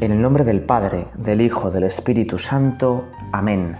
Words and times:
En 0.00 0.12
el 0.12 0.22
nombre 0.22 0.44
del 0.44 0.62
Padre, 0.62 1.08
del 1.14 1.42
Hijo, 1.42 1.70
del 1.70 1.82
Espíritu 1.82 2.38
Santo. 2.38 3.04
Amén. 3.32 3.76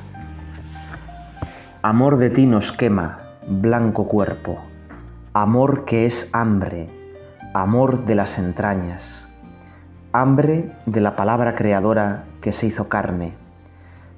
Amor 1.80 2.18
de 2.18 2.28
ti 2.28 2.44
nos 2.44 2.72
quema, 2.72 3.20
blanco 3.48 4.06
cuerpo, 4.06 4.58
amor 5.32 5.86
que 5.86 6.04
es 6.04 6.28
hambre, 6.32 6.90
amor 7.54 8.04
de 8.04 8.16
las 8.16 8.38
entrañas, 8.38 9.30
hambre 10.12 10.70
de 10.84 11.00
la 11.00 11.16
palabra 11.16 11.54
creadora 11.54 12.24
que 12.42 12.52
se 12.52 12.66
hizo 12.66 12.90
carne, 12.90 13.32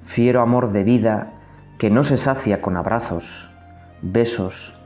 fiero 0.03 0.41
amor 0.41 0.73
de 0.73 0.83
vida 0.83 1.31
que 1.77 1.89
no 1.89 2.03
se 2.03 2.17
sacia 2.17 2.61
con 2.61 2.75
abrazos, 2.75 3.49
besos, 4.01 4.77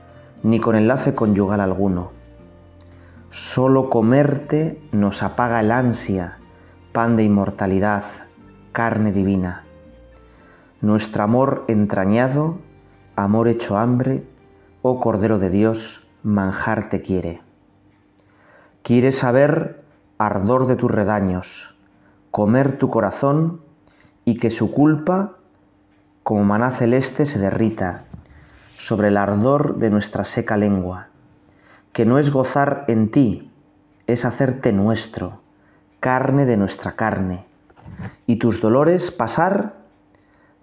ni 0.43 0.59
con 0.59 0.75
enlace 0.75 1.15
conyugal 1.15 1.61
alguno. 1.61 2.11
Solo 3.31 3.89
comerte 3.89 4.79
nos 4.91 5.23
apaga 5.23 5.61
el 5.61 5.71
ansia, 5.71 6.36
pan 6.97 7.15
de 7.15 7.21
inmortalidad, 7.21 8.03
carne 8.71 9.11
divina. 9.11 9.65
Nuestro 10.81 11.23
amor 11.23 11.63
entrañado, 11.67 12.57
amor 13.15 13.49
hecho 13.49 13.77
hambre, 13.77 14.23
oh 14.81 14.99
Cordero 14.99 15.37
de 15.37 15.51
Dios, 15.51 16.07
manjar 16.23 16.89
te 16.89 17.03
quiere. 17.03 17.43
Quiere 18.81 19.11
saber 19.11 19.85
ardor 20.17 20.65
de 20.65 20.75
tus 20.75 20.89
redaños, 20.89 21.77
comer 22.31 22.79
tu 22.79 22.89
corazón 22.89 23.61
y 24.25 24.37
que 24.37 24.49
su 24.49 24.71
culpa, 24.71 25.33
como 26.23 26.45
maná 26.45 26.71
celeste, 26.71 27.27
se 27.27 27.37
derrita 27.37 28.05
sobre 28.75 29.09
el 29.09 29.17
ardor 29.17 29.75
de 29.77 29.91
nuestra 29.91 30.23
seca 30.23 30.57
lengua, 30.57 31.09
que 31.93 32.07
no 32.07 32.17
es 32.17 32.31
gozar 32.31 32.85
en 32.87 33.11
ti, 33.11 33.51
es 34.07 34.25
hacerte 34.25 34.73
nuestro 34.73 35.45
carne 36.07 36.45
de 36.45 36.55
nuestra 36.55 36.93
carne, 36.93 37.43
y 38.27 38.37
tus 38.37 38.61
dolores 38.61 39.11
pasar 39.11 39.73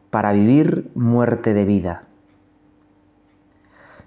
para 0.09 0.33
vivir 0.33 0.91
muerte 0.95 1.53
de 1.53 1.67
vida. 1.67 2.05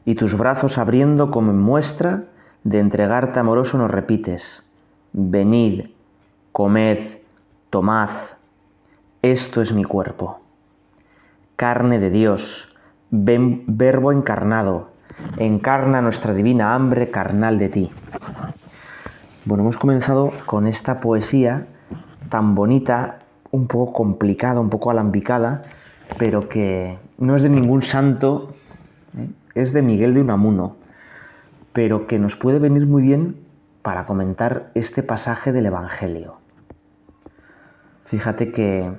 Y 0.04 0.16
tus 0.16 0.36
brazos 0.36 0.80
abriendo 0.80 1.30
como 1.30 1.52
en 1.52 1.60
muestra 1.60 2.24
de 2.64 2.80
entregarte 2.80 3.40
amoroso 3.40 3.78
nos 3.78 3.92
repites, 3.92 4.68
venid, 5.14 5.92
comed, 6.54 7.20
tomad, 7.70 8.10
esto 9.22 9.62
es 9.62 9.74
mi 9.74 9.84
cuerpo. 9.84 10.40
Carne 11.56 12.00
de 12.00 12.10
Dios, 12.10 12.76
verbo 13.12 14.12
encarnado, 14.12 14.90
encarna 15.38 16.02
nuestra 16.02 16.34
divina 16.34 16.74
hambre 16.74 17.12
carnal 17.12 17.60
de 17.60 17.70
ti. 17.70 17.92
Bueno, 19.48 19.64
hemos 19.64 19.78
comenzado 19.78 20.34
con 20.46 20.68
esta 20.68 21.00
poesía 21.00 21.68
tan 22.28 22.54
bonita, 22.54 23.20
un 23.50 23.68
poco 23.68 23.94
complicada, 23.94 24.60
un 24.60 24.70
poco 24.70 24.92
alambicada, 24.92 25.64
pero 26.20 26.50
que 26.50 27.00
no 27.18 27.34
es 27.34 27.44
de 27.44 27.50
ningún 27.50 27.82
santo, 27.82 28.52
¿eh? 29.18 29.30
es 29.56 29.72
de 29.72 29.82
Miguel 29.82 30.14
de 30.14 30.20
Unamuno, 30.20 30.76
pero 31.72 32.08
que 32.08 32.20
nos 32.20 32.36
puede 32.36 32.60
venir 32.60 32.88
muy 32.88 33.02
bien 33.02 33.38
para 33.84 34.06
comentar 34.06 34.70
este 34.74 35.02
pasaje 35.02 35.54
del 35.54 35.68
Evangelio. 35.68 36.40
Fíjate 38.04 38.52
que 38.52 38.92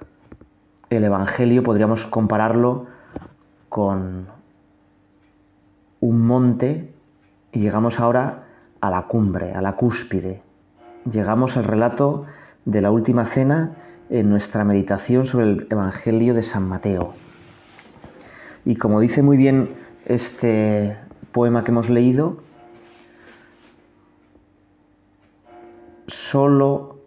el 0.89 1.05
Evangelio 1.05 1.63
podríamos 1.63 2.07
compararlo 2.07 2.87
con 3.69 4.29
un 6.01 6.27
monte 6.27 6.95
y 7.53 7.61
llegamos 7.61 8.01
ahora 8.01 8.48
a 8.81 8.91
la 8.91 9.03
cumbre, 9.07 9.55
a 9.55 9.63
la 9.63 9.77
cúspide. 9.77 10.43
Llegamos 11.11 11.57
al 11.57 11.65
relato 11.65 12.27
de 12.65 12.83
la 12.83 12.91
última 12.91 13.25
cena 13.25 13.77
en 14.11 14.31
nuestra 14.31 14.65
meditación 14.65 15.27
sobre 15.27 15.47
el 15.47 15.67
Evangelio 15.71 16.35
de 16.35 16.43
San 16.43 16.69
Mateo. 16.69 17.15
Y 18.65 18.77
como 18.77 19.01
dice 19.01 19.23
muy 19.23 19.37
bien 19.37 19.75
este 20.05 20.97
poema 21.33 21.65
que 21.65 21.71
hemos 21.71 21.91
leído, 21.91 22.39
solo 26.07 26.99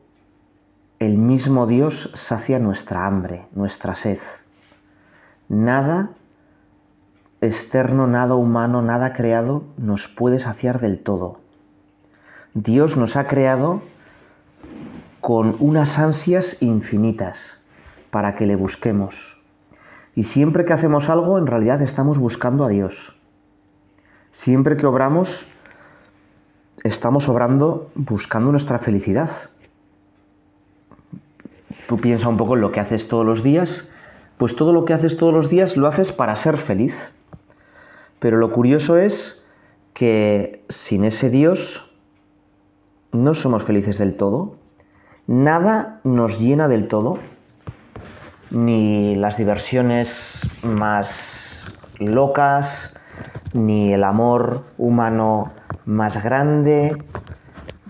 el 1.00 1.18
mismo 1.18 1.68
Dios 1.68 2.12
sacia 2.14 2.60
nuestra 2.60 3.06
hambre, 3.06 3.48
nuestra 3.54 3.96
sed. 3.96 4.20
Nada 5.50 6.12
externo, 7.42 8.06
nada 8.06 8.36
humano, 8.36 8.82
nada 8.82 9.14
creado 9.14 9.64
nos 9.78 10.08
puede 10.08 10.40
saciar 10.40 10.80
del 10.80 11.00
todo. 11.00 11.41
Dios 12.54 12.98
nos 12.98 13.16
ha 13.16 13.28
creado 13.28 13.82
con 15.22 15.56
unas 15.60 15.98
ansias 15.98 16.62
infinitas 16.62 17.64
para 18.10 18.36
que 18.36 18.46
le 18.46 18.58
busquemos. 18.58 19.42
Y 20.16 20.24
siempre 20.24 20.66
que 20.66 20.74
hacemos 20.74 21.10
algo, 21.10 21.38
en 21.38 21.48
realidad 21.48 21.82
estamos 21.82 22.18
buscando 22.18 22.66
a 22.66 22.70
Dios. 22.70 23.16
Siempre 24.32 24.76
que 24.76 24.86
obramos, 24.86 25.46
estamos 26.84 27.30
obrando 27.30 27.90
buscando 27.96 28.52
nuestra 28.52 28.80
felicidad. 28.80 29.30
Tú 31.88 32.02
piensa 32.02 32.28
un 32.28 32.36
poco 32.36 32.56
en 32.56 32.62
lo 32.62 32.74
que 32.74 32.82
haces 32.82 33.08
todos 33.08 33.26
los 33.26 33.44
días, 33.44 33.94
pues 34.38 34.58
todo 34.58 34.74
lo 34.74 34.84
que 34.84 34.94
haces 34.94 35.16
todos 35.16 35.34
los 35.34 35.50
días 35.50 35.78
lo 35.78 35.88
haces 35.88 36.12
para 36.12 36.36
ser 36.36 36.58
feliz. 36.58 37.14
Pero 38.20 38.38
lo 38.38 38.52
curioso 38.52 38.98
es 38.98 39.46
que 39.94 40.66
sin 40.68 41.06
ese 41.06 41.30
Dios 41.30 41.91
no 43.12 43.34
somos 43.34 43.64
felices 43.64 43.98
del 43.98 44.16
todo, 44.16 44.56
nada 45.28 46.00
nos 46.04 46.40
llena 46.40 46.68
del 46.68 46.88
todo, 46.88 47.20
ni 48.50 49.16
las 49.16 49.38
diversiones 49.38 50.42
más 50.64 51.74
locas, 52.00 52.94
ni 53.54 53.94
el 53.94 54.04
amor 54.04 54.64
humano 54.78 55.52
más 55.86 56.24
grande, 56.24 56.98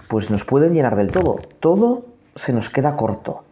pues 0.07 0.31
nos 0.31 0.45
pueden 0.45 0.73
llenar 0.73 0.95
del 0.95 1.11
todo. 1.11 1.39
Todo 1.59 2.05
se 2.35 2.53
nos 2.53 2.69
queda 2.69 2.95
corto. 2.95 3.43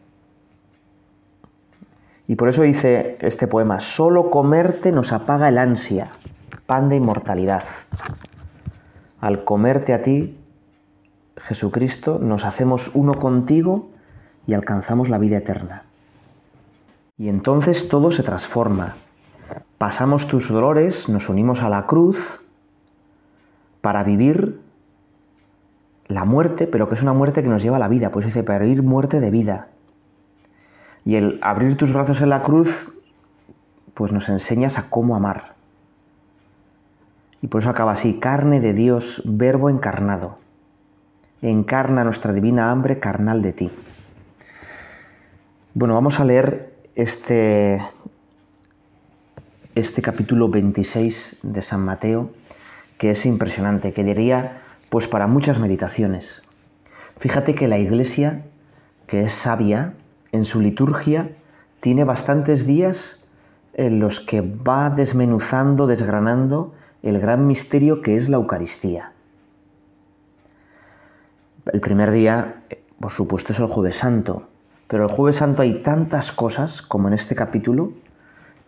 Y 2.28 2.36
por 2.36 2.50
eso 2.50 2.62
dice 2.62 3.18
este 3.22 3.48
poema, 3.48 3.80
solo 3.80 4.30
comerte 4.30 4.92
nos 4.92 5.12
apaga 5.12 5.50
el 5.50 5.58
ansia, 5.58 6.12
pan 6.68 6.90
de 6.90 6.98
inmortalidad. 6.98 7.64
Al 9.20 9.44
comerte 9.44 9.94
a 9.94 10.04
ti 10.04 10.39
Jesucristo, 11.40 12.20
nos 12.20 12.46
hacemos 12.46 12.92
uno 12.94 13.16
contigo 13.16 13.90
y 14.46 14.54
alcanzamos 14.54 15.10
la 15.10 15.18
vida 15.18 15.38
eterna. 15.38 15.84
Y 17.18 17.30
entonces 17.30 17.90
todo 17.90 18.12
se 18.12 18.24
transforma. 18.24 18.96
Pasamos 19.78 20.28
tus 20.28 20.50
dolores, 20.50 21.10
nos 21.10 21.30
unimos 21.30 21.62
a 21.62 21.70
la 21.70 21.86
cruz 21.86 22.42
para 23.82 24.04
vivir 24.04 24.60
la 26.08 26.26
muerte, 26.26 26.68
pero 26.68 26.90
que 26.90 26.96
es 26.96 27.02
una 27.02 27.14
muerte 27.14 27.44
que 27.44 27.50
nos 27.50 27.62
lleva 27.62 27.78
a 27.78 27.80
la 27.80 27.88
vida, 27.88 28.12
pues 28.12 28.26
dice, 28.26 28.44
para 28.44 28.60
vivir 28.60 28.84
muerte 28.84 29.20
de 29.20 29.32
vida. 29.32 29.68
Y 31.06 31.16
el 31.16 31.40
abrir 31.42 31.78
tus 31.78 31.94
brazos 31.94 32.22
en 32.22 32.30
la 32.30 32.44
cruz, 32.44 32.94
pues 33.94 34.12
nos 34.12 34.28
enseñas 34.30 34.78
a 34.78 34.90
cómo 34.90 35.16
amar. 35.16 35.56
Y 37.42 37.48
por 37.48 37.62
eso 37.62 37.70
acaba 37.70 37.94
así, 37.94 38.20
carne 38.20 38.60
de 38.60 38.74
Dios, 38.74 39.22
verbo 39.26 39.70
encarnado 39.70 40.38
encarna 41.42 42.04
nuestra 42.04 42.34
divina 42.34 42.72
hambre 42.72 43.00
carnal 43.00 43.42
de 43.42 43.54
ti. 43.54 43.72
Bueno, 45.74 45.94
vamos 45.94 46.20
a 46.20 46.26
leer 46.26 46.74
este, 46.96 47.82
este 49.76 50.02
capítulo 50.02 50.50
26 50.50 51.38
de 51.44 51.62
San 51.62 51.82
Mateo, 51.82 52.32
que 52.98 53.12
es 53.12 53.26
impresionante, 53.26 53.94
que 53.94 54.04
diría, 54.04 54.62
pues 54.90 55.08
para 55.08 55.28
muchas 55.28 55.60
meditaciones. 55.60 56.44
Fíjate 57.20 57.56
que 57.56 57.68
la 57.68 57.78
iglesia, 57.78 58.44
que 59.08 59.22
es 59.22 59.34
sabia, 59.34 59.94
en 60.32 60.46
su 60.46 60.60
liturgia 60.60 61.32
tiene 61.80 62.04
bastantes 62.04 62.66
días 62.66 63.24
en 63.74 64.00
los 64.00 64.20
que 64.20 64.42
va 64.42 64.90
desmenuzando, 64.90 65.88
desgranando 65.88 66.74
el 67.02 67.20
gran 67.20 67.48
misterio 67.48 68.02
que 68.02 68.18
es 68.18 68.28
la 68.28 68.38
Eucaristía. 68.38 69.14
El 71.72 71.82
primer 71.82 72.10
día, 72.12 72.64
por 73.00 73.12
supuesto, 73.12 73.54
es 73.54 73.60
el 73.60 73.68
jueves 73.68 73.98
santo, 73.98 74.48
pero 74.88 75.04
el 75.04 75.12
jueves 75.12 75.36
santo 75.36 75.62
hay 75.62 75.84
tantas 75.84 76.32
cosas, 76.32 76.82
como 76.82 77.08
en 77.08 77.14
este 77.14 77.36
capítulo, 77.36 77.94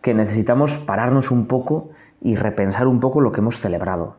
que 0.02 0.14
necesitamos 0.14 0.78
pararnos 0.78 1.32
un 1.32 1.48
poco 1.48 1.90
y 2.22 2.36
repensar 2.36 2.88
un 2.88 3.00
poco 3.00 3.22
lo 3.22 3.32
que 3.32 3.40
hemos 3.40 3.60
celebrado. 3.60 4.18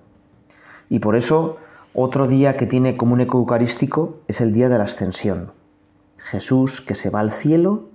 Y 0.88 0.98
por 0.98 1.14
eso, 1.14 1.58
otro 1.94 2.26
día 2.26 2.56
que 2.56 2.66
tiene 2.66 2.96
como 2.96 3.12
un 3.12 3.20
eco 3.20 3.38
eucarístico 3.38 4.18
es 4.26 4.40
el 4.40 4.52
día 4.52 4.68
de 4.68 4.78
la 4.78 4.84
ascensión. 4.84 5.52
Jesús 6.16 6.80
que 6.80 6.94
se 6.94 7.10
va 7.10 7.20
al 7.20 7.30
cielo, 7.30 7.88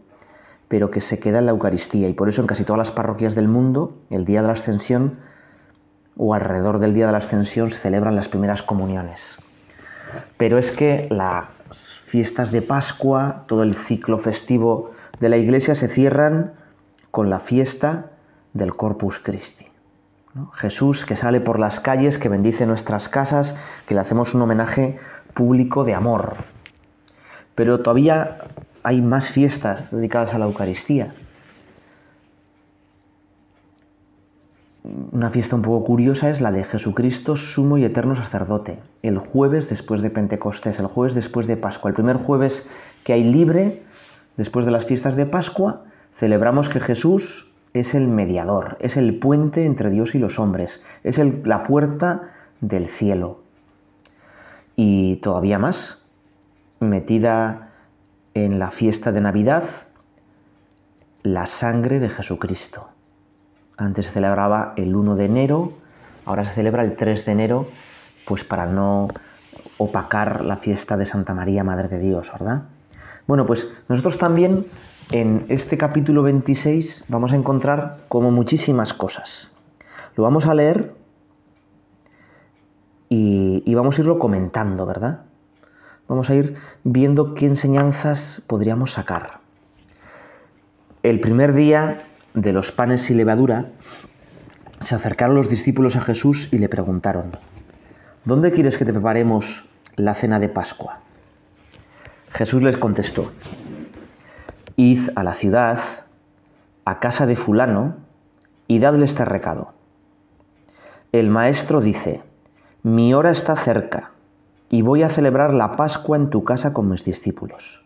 pero 0.69 0.89
que 0.89 1.01
se 1.01 1.19
queda 1.19 1.39
en 1.39 1.47
la 1.47 1.51
Eucaristía. 1.51 2.07
Y 2.07 2.13
por 2.13 2.29
eso 2.29 2.41
en 2.41 2.47
casi 2.47 2.63
todas 2.63 2.77
las 2.77 2.91
parroquias 2.91 3.35
del 3.35 3.47
mundo, 3.47 3.97
el 4.09 4.25
día 4.25 4.41
de 4.41 4.47
la 4.47 4.53
ascensión 4.53 5.17
o 6.17 6.33
alrededor 6.33 6.79
del 6.79 6.93
día 6.93 7.07
de 7.07 7.11
la 7.11 7.17
ascensión 7.19 7.71
se 7.71 7.77
celebran 7.77 8.15
las 8.15 8.29
primeras 8.29 8.63
comuniones. 8.63 9.37
Pero 10.37 10.57
es 10.57 10.71
que 10.71 11.07
las 11.09 11.47
fiestas 12.03 12.51
de 12.51 12.61
Pascua, 12.61 13.43
todo 13.47 13.63
el 13.63 13.75
ciclo 13.75 14.19
festivo 14.19 14.91
de 15.19 15.29
la 15.29 15.37
iglesia 15.37 15.75
se 15.75 15.87
cierran 15.87 16.53
con 17.11 17.29
la 17.29 17.39
fiesta 17.39 18.11
del 18.53 18.75
Corpus 18.75 19.19
Christi. 19.19 19.67
Jesús 20.53 21.05
que 21.05 21.15
sale 21.15 21.41
por 21.41 21.59
las 21.59 21.79
calles, 21.79 22.19
que 22.19 22.29
bendice 22.29 22.65
nuestras 22.65 23.09
casas, 23.09 23.55
que 23.87 23.95
le 23.95 24.01
hacemos 24.01 24.35
un 24.35 24.43
homenaje 24.43 24.97
público 25.33 25.83
de 25.83 25.95
amor. 25.95 26.35
Pero 27.55 27.79
todavía 27.79 28.39
hay 28.83 29.01
más 29.01 29.31
fiestas 29.31 29.91
dedicadas 29.91 30.33
a 30.33 30.37
la 30.37 30.45
Eucaristía. 30.45 31.13
Una 35.17 35.31
fiesta 35.31 35.55
un 35.55 35.63
poco 35.63 35.83
curiosa 35.83 36.29
es 36.29 36.41
la 36.41 36.51
de 36.51 36.63
Jesucristo, 36.63 37.35
sumo 37.35 37.79
y 37.79 37.83
eterno 37.83 38.15
sacerdote, 38.15 38.77
el 39.01 39.17
jueves 39.17 39.67
después 39.67 40.03
de 40.03 40.11
Pentecostés, 40.11 40.77
el 40.77 40.85
jueves 40.85 41.15
después 41.15 41.47
de 41.47 41.57
Pascua. 41.57 41.89
El 41.89 41.95
primer 41.95 42.17
jueves 42.17 42.69
que 43.03 43.13
hay 43.13 43.23
libre, 43.23 43.81
después 44.35 44.63
de 44.63 44.71
las 44.71 44.85
fiestas 44.85 45.15
de 45.15 45.25
Pascua, 45.25 45.85
celebramos 46.13 46.69
que 46.69 46.79
Jesús 46.79 47.51
es 47.73 47.95
el 47.95 48.07
mediador, 48.07 48.77
es 48.79 48.95
el 48.95 49.17
puente 49.17 49.65
entre 49.65 49.89
Dios 49.89 50.13
y 50.13 50.19
los 50.19 50.37
hombres, 50.37 50.83
es 51.03 51.17
la 51.17 51.63
puerta 51.63 52.33
del 52.61 52.87
cielo. 52.87 53.41
Y 54.75 55.15
todavía 55.15 55.57
más, 55.57 56.05
metida 56.79 57.71
en 58.35 58.59
la 58.59 58.69
fiesta 58.69 59.11
de 59.11 59.21
Navidad, 59.21 59.63
la 61.23 61.47
sangre 61.47 61.99
de 61.99 62.09
Jesucristo. 62.09 62.89
Antes 63.77 64.07
se 64.07 64.11
celebraba 64.11 64.73
el 64.75 64.95
1 64.95 65.15
de 65.15 65.25
enero, 65.25 65.73
ahora 66.25 66.43
se 66.45 66.53
celebra 66.53 66.83
el 66.83 66.95
3 66.95 67.25
de 67.25 67.31
enero, 67.31 67.67
pues 68.25 68.43
para 68.43 68.65
no 68.65 69.07
opacar 69.77 70.43
la 70.43 70.57
fiesta 70.57 70.97
de 70.97 71.05
Santa 71.05 71.33
María, 71.33 71.63
Madre 71.63 71.87
de 71.87 71.99
Dios, 71.99 72.31
¿verdad? 72.31 72.63
Bueno, 73.27 73.45
pues 73.45 73.71
nosotros 73.87 74.17
también 74.17 74.65
en 75.11 75.45
este 75.49 75.77
capítulo 75.77 76.23
26 76.23 77.05
vamos 77.07 77.33
a 77.33 77.35
encontrar 77.35 77.99
como 78.07 78.31
muchísimas 78.31 78.93
cosas. 78.93 79.51
Lo 80.15 80.23
vamos 80.23 80.47
a 80.47 80.55
leer 80.55 80.95
y, 83.09 83.73
vamos 83.75 83.97
a 83.97 84.01
irlo 84.01 84.17
comentando, 84.17 84.85
¿verdad? 84.85 85.21
Vamos 86.07 86.29
a 86.29 86.35
ir 86.35 86.55
viendo 86.83 87.35
qué 87.35 87.45
enseñanzas 87.45 88.41
podríamos 88.47 88.93
sacar. 88.93 89.39
El 91.03 91.19
primer 91.19 91.53
día 91.53 92.07
de 92.33 92.53
los 92.53 92.71
panes 92.71 93.09
y 93.09 93.13
levadura, 93.13 93.71
se 94.79 94.95
acercaron 94.95 95.35
los 95.35 95.49
discípulos 95.49 95.95
a 95.95 96.01
Jesús 96.01 96.49
y 96.51 96.57
le 96.59 96.69
preguntaron, 96.69 97.37
¿Dónde 98.25 98.51
quieres 98.51 98.77
que 98.77 98.85
te 98.85 98.91
preparemos 98.91 99.65
la 99.95 100.13
cena 100.13 100.39
de 100.39 100.49
Pascua? 100.49 100.99
Jesús 102.29 102.61
les 102.61 102.77
contestó, 102.77 103.31
Id 104.75 105.09
a 105.15 105.23
la 105.23 105.33
ciudad, 105.33 105.79
a 106.85 106.99
casa 106.99 107.25
de 107.25 107.35
fulano, 107.35 107.95
y 108.67 108.79
dadle 108.79 109.05
este 109.05 109.25
recado. 109.25 109.73
El 111.11 111.29
maestro 111.29 111.81
dice, 111.81 112.21
mi 112.83 113.13
hora 113.13 113.31
está 113.31 113.55
cerca, 113.55 114.11
y 114.69 114.81
voy 114.81 115.03
a 115.03 115.09
celebrar 115.09 115.53
la 115.53 115.75
Pascua 115.75 116.17
en 116.17 116.29
tu 116.29 116.43
casa 116.43 116.73
con 116.73 116.89
mis 116.89 117.03
discípulos. 117.03 117.85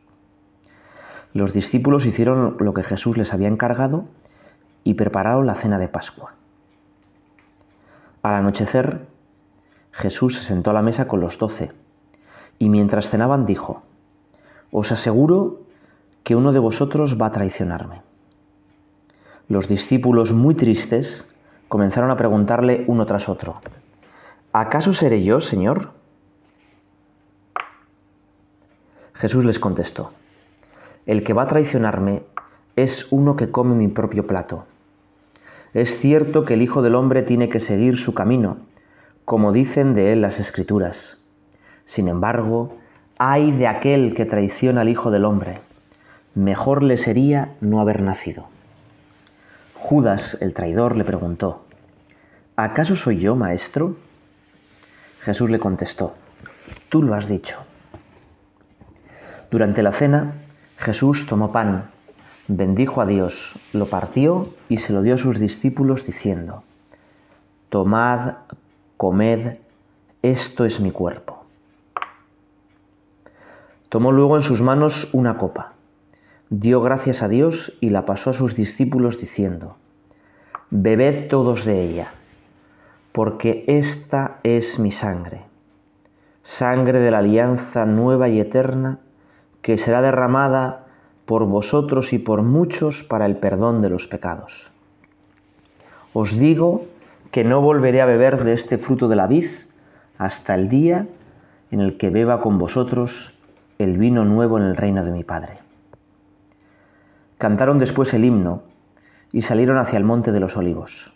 Los 1.34 1.54
discípulos 1.54 2.06
hicieron 2.06 2.58
lo 2.60 2.74
que 2.74 2.84
Jesús 2.84 3.18
les 3.18 3.34
había 3.34 3.48
encargado 3.48 4.06
y 4.84 4.96
prepararon 4.96 5.46
la 5.46 5.56
cena 5.56 5.78
de 5.78 5.88
Pascua. 5.88 6.34
Al 8.24 8.36
anochecer, 8.36 9.08
Jesús 9.92 10.36
se 10.36 10.44
sentó 10.44 10.72
a 10.72 10.74
la 10.74 10.82
mesa 10.82 11.08
con 11.08 11.22
los 11.22 11.38
doce, 11.38 11.72
y 12.60 12.70
mientras 12.70 13.10
cenaban 13.10 13.46
dijo, 13.46 13.84
Os 14.72 14.92
aseguro 14.92 15.62
que 16.24 16.36
uno 16.36 16.52
de 16.52 16.60
vosotros 16.60 17.18
va 17.20 17.28
a 17.28 17.32
traicionarme. 17.32 18.02
Los 19.48 19.68
discípulos, 19.68 20.34
muy 20.34 20.56
tristes, 20.56 21.28
comenzaron 21.68 22.12
a 22.12 22.18
preguntarle 22.18 22.86
uno 22.88 23.06
tras 23.06 23.28
otro, 23.28 23.62
¿acaso 24.54 24.94
seré 24.94 25.24
yo, 25.24 25.42
Señor? 25.42 25.92
Jesús 29.14 29.46
les 29.46 29.60
contestó, 29.60 30.12
el 31.06 31.24
que 31.24 31.34
va 31.34 31.44
a 31.44 31.48
traicionarme 31.48 32.24
es 32.76 33.08
uno 33.12 33.36
que 33.36 33.52
come 33.52 33.76
mi 33.76 33.88
propio 33.88 34.26
plato. 34.26 34.66
Es 35.74 35.98
cierto 36.00 36.46
que 36.46 36.56
el 36.56 36.62
Hijo 36.62 36.82
del 36.82 36.96
Hombre 36.96 37.22
tiene 37.22 37.50
que 37.50 37.60
seguir 37.60 37.98
su 37.98 38.14
camino, 38.14 38.58
como 39.26 39.52
dicen 39.52 39.94
de 39.94 40.14
él 40.14 40.22
las 40.22 40.40
Escrituras. 40.40 41.18
Sin 41.86 42.08
embargo, 42.08 42.78
ay 43.18 43.52
de 43.52 43.68
aquel 43.68 44.14
que 44.14 44.26
traiciona 44.26 44.82
al 44.82 44.90
Hijo 44.90 45.12
del 45.12 45.26
Hombre 45.26 45.62
mejor 46.36 46.82
le 46.82 46.98
sería 46.98 47.56
no 47.60 47.82
haber 47.82 48.02
nacido. 48.02 48.48
Judas, 49.76 50.38
el 50.42 50.54
traidor, 50.54 50.96
le 50.96 51.04
preguntó, 51.04 51.66
¿acaso 52.56 52.96
soy 52.96 53.20
yo, 53.20 53.36
maestro? 53.36 53.98
Jesús 55.22 55.50
le 55.50 55.60
contestó, 55.60 56.16
tú 56.90 57.04
lo 57.04 57.16
has 57.16 57.28
dicho. 57.28 57.60
Durante 59.50 59.84
la 59.84 59.92
cena, 59.92 60.34
Jesús 60.78 61.26
tomó 61.28 61.52
pan, 61.52 61.92
bendijo 62.48 63.02
a 63.02 63.06
Dios, 63.06 63.60
lo 63.74 63.88
partió 63.88 64.54
y 64.70 64.78
se 64.78 64.94
lo 64.94 65.02
dio 65.02 65.16
a 65.16 65.18
sus 65.18 65.40
discípulos 65.40 66.06
diciendo, 66.06 66.64
Tomad, 67.70 68.36
comed, 68.98 69.58
esto 70.22 70.66
es 70.66 70.80
mi 70.80 70.92
cuerpo. 70.92 71.46
Tomó 73.90 74.12
luego 74.12 74.38
en 74.38 74.44
sus 74.44 74.62
manos 74.62 75.10
una 75.14 75.38
copa 75.38 75.74
dio 76.52 76.82
gracias 76.82 77.24
a 77.24 77.30
Dios 77.30 77.78
y 77.80 77.92
la 77.92 78.06
pasó 78.06 78.30
a 78.30 78.34
sus 78.34 78.56
discípulos 78.56 79.18
diciendo, 79.18 79.78
Bebed 80.70 81.30
todos 81.30 81.64
de 81.64 81.82
ella, 81.82 82.12
porque 83.14 83.64
esta 83.68 84.40
es 84.44 84.78
mi 84.78 84.92
sangre, 84.92 85.44
sangre 86.44 87.00
de 87.00 87.10
la 87.10 87.20
alianza 87.20 87.86
nueva 87.86 88.28
y 88.28 88.42
eterna, 88.42 89.00
que 89.62 89.78
será 89.78 90.02
derramada 90.02 90.81
por 91.26 91.46
vosotros 91.46 92.14
y 92.14 92.20
por 92.20 92.42
muchos 92.42 93.04
para 93.04 93.26
el 93.26 93.38
perdón 93.38 93.82
de 93.82 93.90
los 93.90 94.08
pecados. 94.08 94.72
Os 96.14 96.38
digo 96.38 96.86
que 97.32 97.44
no 97.44 97.62
volveré 97.62 98.02
a 98.02 98.06
beber 98.06 98.44
de 98.44 98.54
este 98.54 98.78
fruto 98.78 99.08
de 99.08 99.16
la 99.16 99.28
vid 99.28 99.48
hasta 100.18 100.56
el 100.56 100.68
día 100.68 101.08
en 101.72 101.80
el 101.80 101.98
que 101.98 102.10
beba 102.10 102.42
con 102.42 102.58
vosotros 102.58 103.34
el 103.80 103.98
vino 103.98 104.26
nuevo 104.26 104.58
en 104.58 104.66
el 104.66 104.76
reino 104.76 105.04
de 105.04 105.12
mi 105.12 105.24
Padre. 105.24 105.60
Cantaron 107.38 107.80
después 107.80 108.14
el 108.14 108.26
himno 108.26 108.64
y 109.32 109.42
salieron 109.42 109.78
hacia 109.78 109.98
el 109.98 110.04
monte 110.04 110.32
de 110.32 110.40
los 110.40 110.58
olivos. 110.58 111.14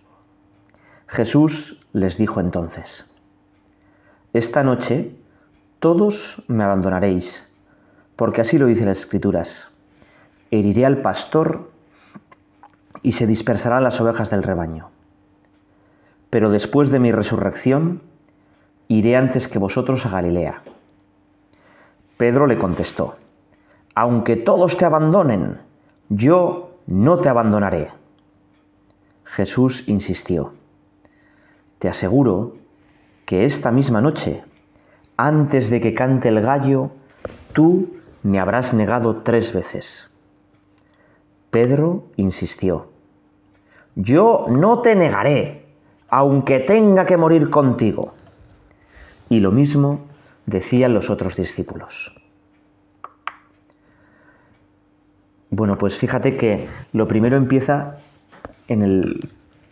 Jesús 1.08 1.86
les 1.94 2.18
dijo 2.18 2.40
entonces, 2.40 3.12
Esta 4.34 4.64
noche 4.64 5.16
todos 5.80 6.44
me 6.48 6.64
abandonaréis, 6.64 7.52
porque 8.16 8.42
así 8.42 8.58
lo 8.58 8.66
dice 8.66 8.86
las 8.86 9.00
Escrituras. 9.00 9.75
Heriré 10.52 10.86
al 10.86 11.02
pastor 11.02 11.72
y 13.02 13.14
se 13.14 13.28
dispersarán 13.28 13.84
las 13.84 14.00
ovejas 14.02 14.30
del 14.30 14.44
rebaño. 14.44 14.90
Pero 16.30 16.50
después 16.50 16.90
de 16.90 17.00
mi 17.00 17.12
resurrección, 17.12 18.02
iré 18.88 19.16
antes 19.16 19.48
que 19.48 19.60
vosotros 19.60 20.06
a 20.06 20.10
Galilea. 20.10 20.62
Pedro 22.18 22.48
le 22.48 22.58
contestó, 22.58 23.18
Aunque 23.94 24.36
todos 24.36 24.78
te 24.78 24.86
abandonen, 24.86 25.60
yo 26.10 26.78
no 26.88 27.20
te 27.20 27.30
abandonaré. 27.30 27.92
Jesús 29.24 29.88
insistió, 29.88 30.54
te 31.80 31.90
aseguro 31.90 32.56
que 33.26 33.46
esta 33.46 33.72
misma 33.72 34.02
noche, 34.02 34.44
antes 35.18 35.70
de 35.70 35.82
que 35.82 35.94
cante 35.94 36.30
el 36.30 36.42
gallo, 36.42 36.92
tú 37.54 37.96
me 38.24 38.40
habrás 38.40 38.74
negado 38.74 39.24
tres 39.24 39.52
veces. 39.54 40.10
Pedro 41.56 42.04
insistió, 42.18 42.90
yo 43.96 44.46
no 44.50 44.82
te 44.82 44.94
negaré, 44.94 45.64
aunque 46.10 46.60
tenga 46.60 47.06
que 47.06 47.16
morir 47.16 47.50
contigo. 47.50 48.14
Y 49.30 49.40
lo 49.40 49.54
mismo 49.54 50.02
decían 50.46 50.94
los 50.94 51.10
otros 51.10 51.38
discípulos. 51.38 52.14
Bueno, 55.50 55.78
pues 55.78 55.98
fíjate 55.98 56.36
que 56.36 56.68
lo 56.92 57.08
primero 57.08 57.38
empieza 57.38 58.00
en 58.68 59.18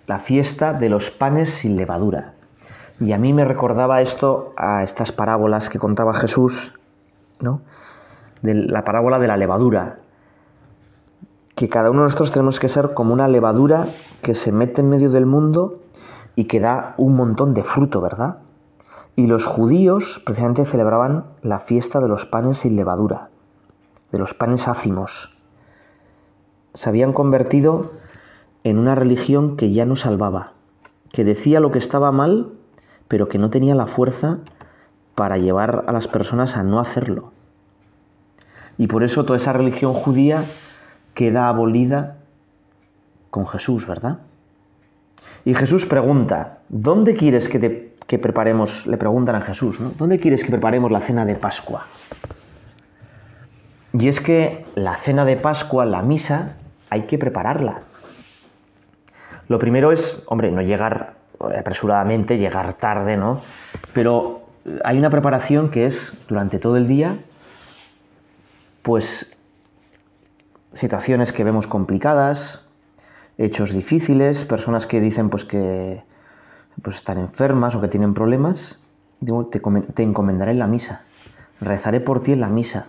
la 0.08 0.20
fiesta 0.20 0.72
de 0.72 0.88
los 0.88 1.12
panes 1.12 1.50
sin 1.50 1.76
levadura. 1.76 2.36
Y 3.02 3.12
a 3.12 3.18
mí 3.18 3.34
me 3.34 3.44
recordaba 3.44 4.00
esto 4.00 4.54
a 4.56 4.84
estas 4.84 5.12
parábolas 5.12 5.68
que 5.68 5.80
contaba 5.80 6.14
Jesús, 6.14 6.80
¿no? 7.42 7.60
De 8.42 8.54
la 8.54 8.86
parábola 8.86 9.20
de 9.20 9.28
la 9.28 9.36
levadura. 9.36 9.98
Que 11.56 11.70
cada 11.70 11.92
uno 11.92 12.02
de 12.02 12.06
nosotros 12.06 12.32
tenemos 12.32 12.60
que 12.60 12.70
ser 12.70 12.94
como 12.94 13.14
una 13.14 13.28
levadura 13.28 13.88
que 14.22 14.36
se 14.36 14.52
mete 14.52 14.82
en 14.82 14.90
medio 14.90 15.10
del 15.10 15.26
mundo 15.26 15.80
y 16.36 16.46
que 16.46 16.60
da 16.60 16.96
un 16.98 17.16
montón 17.16 17.54
de 17.54 17.64
fruto, 17.64 18.02
¿verdad? 18.02 18.38
Y 19.16 19.28
los 19.28 19.46
judíos 19.46 20.22
precisamente 20.26 20.66
celebraban 20.66 21.26
la 21.42 21.60
fiesta 21.60 22.00
de 22.00 22.08
los 22.08 22.26
panes 22.26 22.60
sin 22.60 22.76
levadura, 22.76 23.30
de 24.12 24.18
los 24.18 24.34
panes 24.34 24.68
ácimos. 24.68 25.38
Se 26.74 26.90
habían 26.90 27.14
convertido 27.14 27.92
en 28.64 28.80
una 28.80 28.96
religión 28.96 29.56
que 29.58 29.72
ya 29.72 29.86
no 29.86 29.96
salvaba, 29.96 30.54
que 31.12 31.24
decía 31.24 31.60
lo 31.60 31.72
que 31.72 31.78
estaba 31.78 32.12
mal, 32.12 32.54
pero 33.08 33.28
que 33.28 33.38
no 33.38 33.52
tenía 33.52 33.76
la 33.76 33.86
fuerza 33.86 34.40
para 35.14 35.38
llevar 35.38 35.84
a 35.88 35.92
las 35.92 36.08
personas 36.08 36.58
a 36.58 36.64
no 36.64 36.80
hacerlo. 36.80 37.32
Y 38.80 38.88
por 38.88 39.04
eso 39.04 39.24
toda 39.24 39.38
esa 39.38 39.54
religión 39.54 39.94
judía 39.94 40.46
queda 41.14 41.48
abolida 41.48 42.18
con 43.30 43.48
Jesús, 43.48 43.88
¿verdad? 43.88 44.20
Y 45.46 45.56
Jesús 45.56 45.86
pregunta, 45.86 46.60
¿dónde 46.70 47.16
quieres 47.16 47.50
que, 47.50 47.96
que 48.08 48.20
preparemos? 48.20 48.88
Le 48.88 48.98
preguntan 48.98 49.36
a 49.36 49.42
Jesús, 49.42 49.80
¿no? 49.80 49.92
¿Dónde 49.98 50.20
quieres 50.20 50.44
que 50.44 50.52
preparemos 50.52 50.92
la 50.92 51.02
cena 51.02 51.26
de 51.26 51.36
Pascua? 51.36 51.88
Y 53.94 54.08
es 54.08 54.22
que 54.22 54.66
la 54.76 54.98
cena 54.98 55.26
de 55.26 55.36
Pascua, 55.36 55.86
la 55.86 56.02
misa, 56.02 56.56
hay 56.90 57.04
que 57.04 57.18
prepararla. 57.18 57.82
Lo 59.48 59.60
primero 59.60 59.92
es, 59.92 60.24
hombre, 60.28 60.52
no 60.52 60.62
llegar 60.62 61.16
apresuradamente, 61.40 62.38
llegar 62.38 62.74
tarde, 62.74 63.18
¿no? 63.18 63.42
Pero 63.94 64.44
hay 64.84 64.98
una 64.98 65.10
preparación 65.10 65.70
que 65.70 65.86
es 65.86 66.18
durante 66.28 66.60
todo 66.60 66.78
el 66.78 66.88
día, 66.88 67.18
pues 68.82 69.33
situaciones 70.74 71.32
que 71.32 71.44
vemos 71.44 71.68
complicadas, 71.68 72.68
hechos 73.38 73.72
difíciles, 73.72 74.44
personas 74.44 74.86
que 74.86 75.02
dicen 75.02 75.30
pues 75.30 75.46
que 75.46 76.04
pues, 76.82 76.98
están 76.98 77.18
enfermas 77.20 77.76
o 77.76 77.82
que 77.82 77.88
tienen 77.88 78.14
problemas, 78.14 78.82
te 79.50 80.04
encomendaré 80.04 80.52
en 80.52 80.60
la 80.60 80.68
misa, 80.68 81.06
rezaré 81.62 82.00
por 82.00 82.22
ti 82.22 82.34
en 82.34 82.42
la 82.42 82.50
misa. 82.50 82.88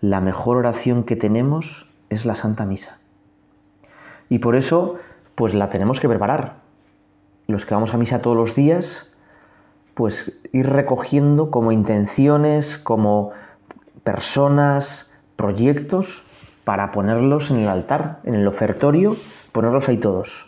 La 0.00 0.20
mejor 0.20 0.56
oración 0.56 1.02
que 1.04 1.16
tenemos 1.16 1.88
es 2.08 2.24
la 2.24 2.36
Santa 2.36 2.64
Misa. 2.64 2.98
Y 4.28 4.38
por 4.38 4.54
eso, 4.54 4.96
pues 5.34 5.54
la 5.54 5.70
tenemos 5.70 6.00
que 6.00 6.08
preparar. 6.08 6.56
Los 7.48 7.66
que 7.66 7.74
vamos 7.74 7.94
a 7.94 7.98
misa 7.98 8.22
todos 8.22 8.36
los 8.36 8.54
días, 8.54 9.12
pues 9.94 10.38
ir 10.52 10.68
recogiendo 10.68 11.50
como 11.50 11.72
intenciones, 11.72 12.78
como 12.78 13.32
personas, 14.04 15.10
proyectos, 15.36 16.24
para 16.68 16.92
ponerlos 16.92 17.50
en 17.50 17.60
el 17.60 17.68
altar, 17.70 18.20
en 18.24 18.34
el 18.34 18.46
ofertorio, 18.46 19.16
ponerlos 19.52 19.88
ahí 19.88 19.96
todos. 19.96 20.44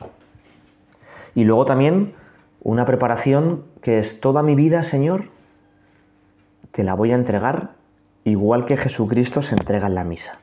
Y 1.34 1.44
luego 1.44 1.64
también 1.64 2.12
una 2.60 2.84
preparación 2.84 3.64
que 3.80 3.98
es 3.98 4.20
toda 4.20 4.42
mi 4.42 4.54
vida, 4.54 4.82
Señor, 4.82 5.30
te 6.72 6.84
la 6.84 6.92
voy 6.92 7.12
a 7.12 7.14
entregar 7.14 7.70
igual 8.24 8.66
que 8.66 8.76
Jesucristo 8.76 9.40
se 9.40 9.54
entrega 9.54 9.86
en 9.86 9.94
la 9.94 10.04
misa. 10.04 10.40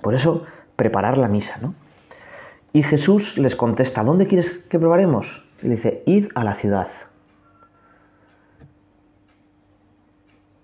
Por 0.00 0.16
eso, 0.16 0.42
preparar 0.74 1.16
la 1.16 1.28
misa, 1.28 1.58
¿no? 1.62 1.76
Y 2.72 2.82
Jesús 2.82 3.38
les 3.38 3.54
contesta, 3.54 4.02
¿dónde 4.02 4.26
quieres 4.26 4.58
que 4.58 4.80
preparemos? 4.80 5.44
Y 5.62 5.68
le 5.68 5.76
dice, 5.76 6.02
id 6.06 6.30
a 6.34 6.42
la 6.42 6.56
ciudad. 6.56 6.88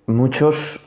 Muchos 0.08 0.80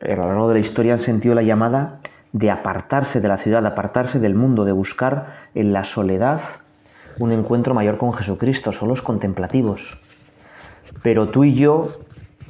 a 0.00 0.14
lo 0.14 0.26
largo 0.26 0.48
de 0.48 0.54
la 0.54 0.60
historia 0.60 0.94
han 0.94 0.98
sentido 0.98 1.34
la 1.34 1.42
llamada 1.42 2.00
de 2.32 2.50
apartarse 2.50 3.20
de 3.20 3.28
la 3.28 3.38
ciudad, 3.38 3.62
de 3.62 3.68
apartarse 3.68 4.18
del 4.18 4.34
mundo, 4.34 4.64
de 4.64 4.72
buscar 4.72 5.34
en 5.54 5.72
la 5.72 5.84
soledad 5.84 6.40
un 7.18 7.32
encuentro 7.32 7.72
mayor 7.74 7.96
con 7.96 8.12
Jesucristo, 8.12 8.72
son 8.72 8.88
los 8.88 9.00
contemplativos. 9.00 9.98
Pero 11.02 11.30
tú 11.30 11.44
y 11.44 11.54
yo, 11.54 12.00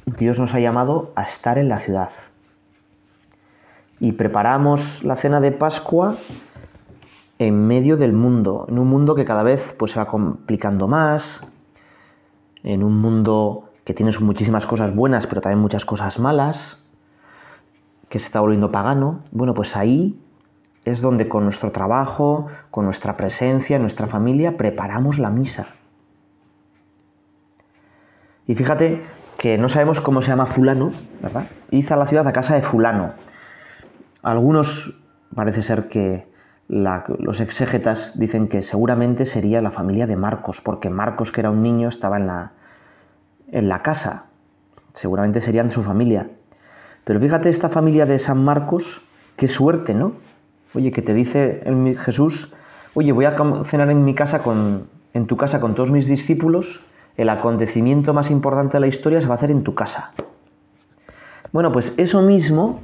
Dios 0.07 0.41
nos 0.41 0.55
ha 0.55 0.61
llamado 0.61 1.13
a 1.15 1.23
estar 1.23 1.59
en 1.59 1.69
la 1.69 1.79
ciudad. 1.79 2.11
Y 4.01 4.13
preparamos 4.13 5.05
la 5.05 5.17
cena 5.17 5.41
de 5.41 5.53
Pascua 5.53 6.17
en 7.39 7.67
medio 7.67 7.97
del 7.97 8.13
mundo, 8.13 8.67
en 8.69 8.79
un 8.79 8.89
mundo 8.89 9.15
que 9.15 9.25
cada 9.25 9.43
vez 9.43 9.75
pues, 9.79 9.93
se 9.93 10.01
va 10.01 10.07
complicando 10.07 10.89
más, 10.89 11.47
en 12.65 12.83
un 12.83 13.01
mundo 13.01 13.71
que 13.85 13.95
tiene 13.95 14.11
muchísimas 14.19 14.67
cosas 14.67 14.95
buenas, 14.95 15.27
pero 15.27 15.41
también 15.41 15.61
muchas 15.61 15.85
cosas 15.85 16.19
malas, 16.19 16.83
que 18.09 18.19
se 18.19 18.27
está 18.27 18.41
volviendo 18.41 18.71
pagano, 18.71 19.21
bueno, 19.33 19.55
pues 19.55 19.77
ahí 19.77 20.21
es 20.85 21.01
donde 21.01 21.29
con 21.29 21.45
nuestro 21.45 21.73
trabajo, 21.73 22.47
con 22.71 22.85
nuestra 22.85 23.17
presencia, 23.17 23.79
nuestra 23.79 24.07
familia, 24.07 24.57
preparamos 24.57 25.19
la 25.19 25.31
misa. 25.31 25.67
Y 28.47 28.55
fíjate 28.55 29.03
que 29.37 29.59
no 29.59 29.69
sabemos 29.69 30.01
cómo 30.01 30.23
se 30.23 30.29
llama 30.29 30.47
fulano, 30.47 30.93
¿verdad? 31.21 31.49
Iza 31.71 31.97
la 31.97 32.07
ciudad 32.07 32.27
a 32.29 32.33
casa 32.33 32.55
de 32.55 32.63
fulano. 32.63 33.15
Algunos 34.23 34.95
parece 35.35 35.63
ser 35.63 35.89
que 35.89 36.29
los 36.69 37.41
exégetas 37.41 38.19
dicen 38.19 38.49
que 38.49 38.63
seguramente 38.63 39.27
sería 39.27 39.61
la 39.63 39.71
familia 39.71 40.07
de 40.07 40.17
Marcos, 40.17 40.61
porque 40.61 40.91
Marcos, 40.91 41.33
que 41.33 41.41
era 41.41 41.51
un 41.51 41.63
niño, 41.63 41.89
estaba 41.89 42.17
en 42.17 42.27
la, 42.29 42.53
en 43.51 43.69
la 43.69 43.83
casa. 43.83 44.27
Seguramente 44.93 45.41
serían 45.41 45.71
su 45.71 45.83
familia. 45.83 46.31
Pero 47.07 47.21
fíjate 47.21 47.51
esta 47.51 47.69
familia 47.69 48.05
de 48.05 48.19
San 48.19 48.45
Marcos, 48.45 49.01
qué 49.37 49.47
suerte, 49.47 49.95
¿no? 49.95 50.15
Oye, 50.75 50.91
que 50.91 51.03
te 51.03 51.15
dice 51.15 51.63
Jesús, 51.99 52.53
oye, 52.95 53.13
voy 53.13 53.27
a 53.27 53.37
cenar 53.65 53.93
en 53.93 54.05
mi 54.05 54.13
casa 54.13 54.41
con, 54.41 54.89
en 55.15 55.29
tu 55.29 55.37
casa 55.37 55.61
con 55.61 55.77
todos 55.77 55.93
mis 55.93 56.07
discípulos, 56.07 56.81
el 57.17 57.29
acontecimiento 57.29 58.13
más 58.13 58.33
importante 58.33 58.73
de 58.73 58.81
la 58.81 58.89
historia 58.89 59.21
se 59.21 59.29
va 59.29 59.35
a 59.35 59.37
hacer 59.37 59.53
en 59.53 59.63
tu 59.63 59.77
casa. 59.77 60.15
Bueno, 61.53 61.71
pues 61.71 61.95
eso 61.97 62.23
mismo 62.23 62.81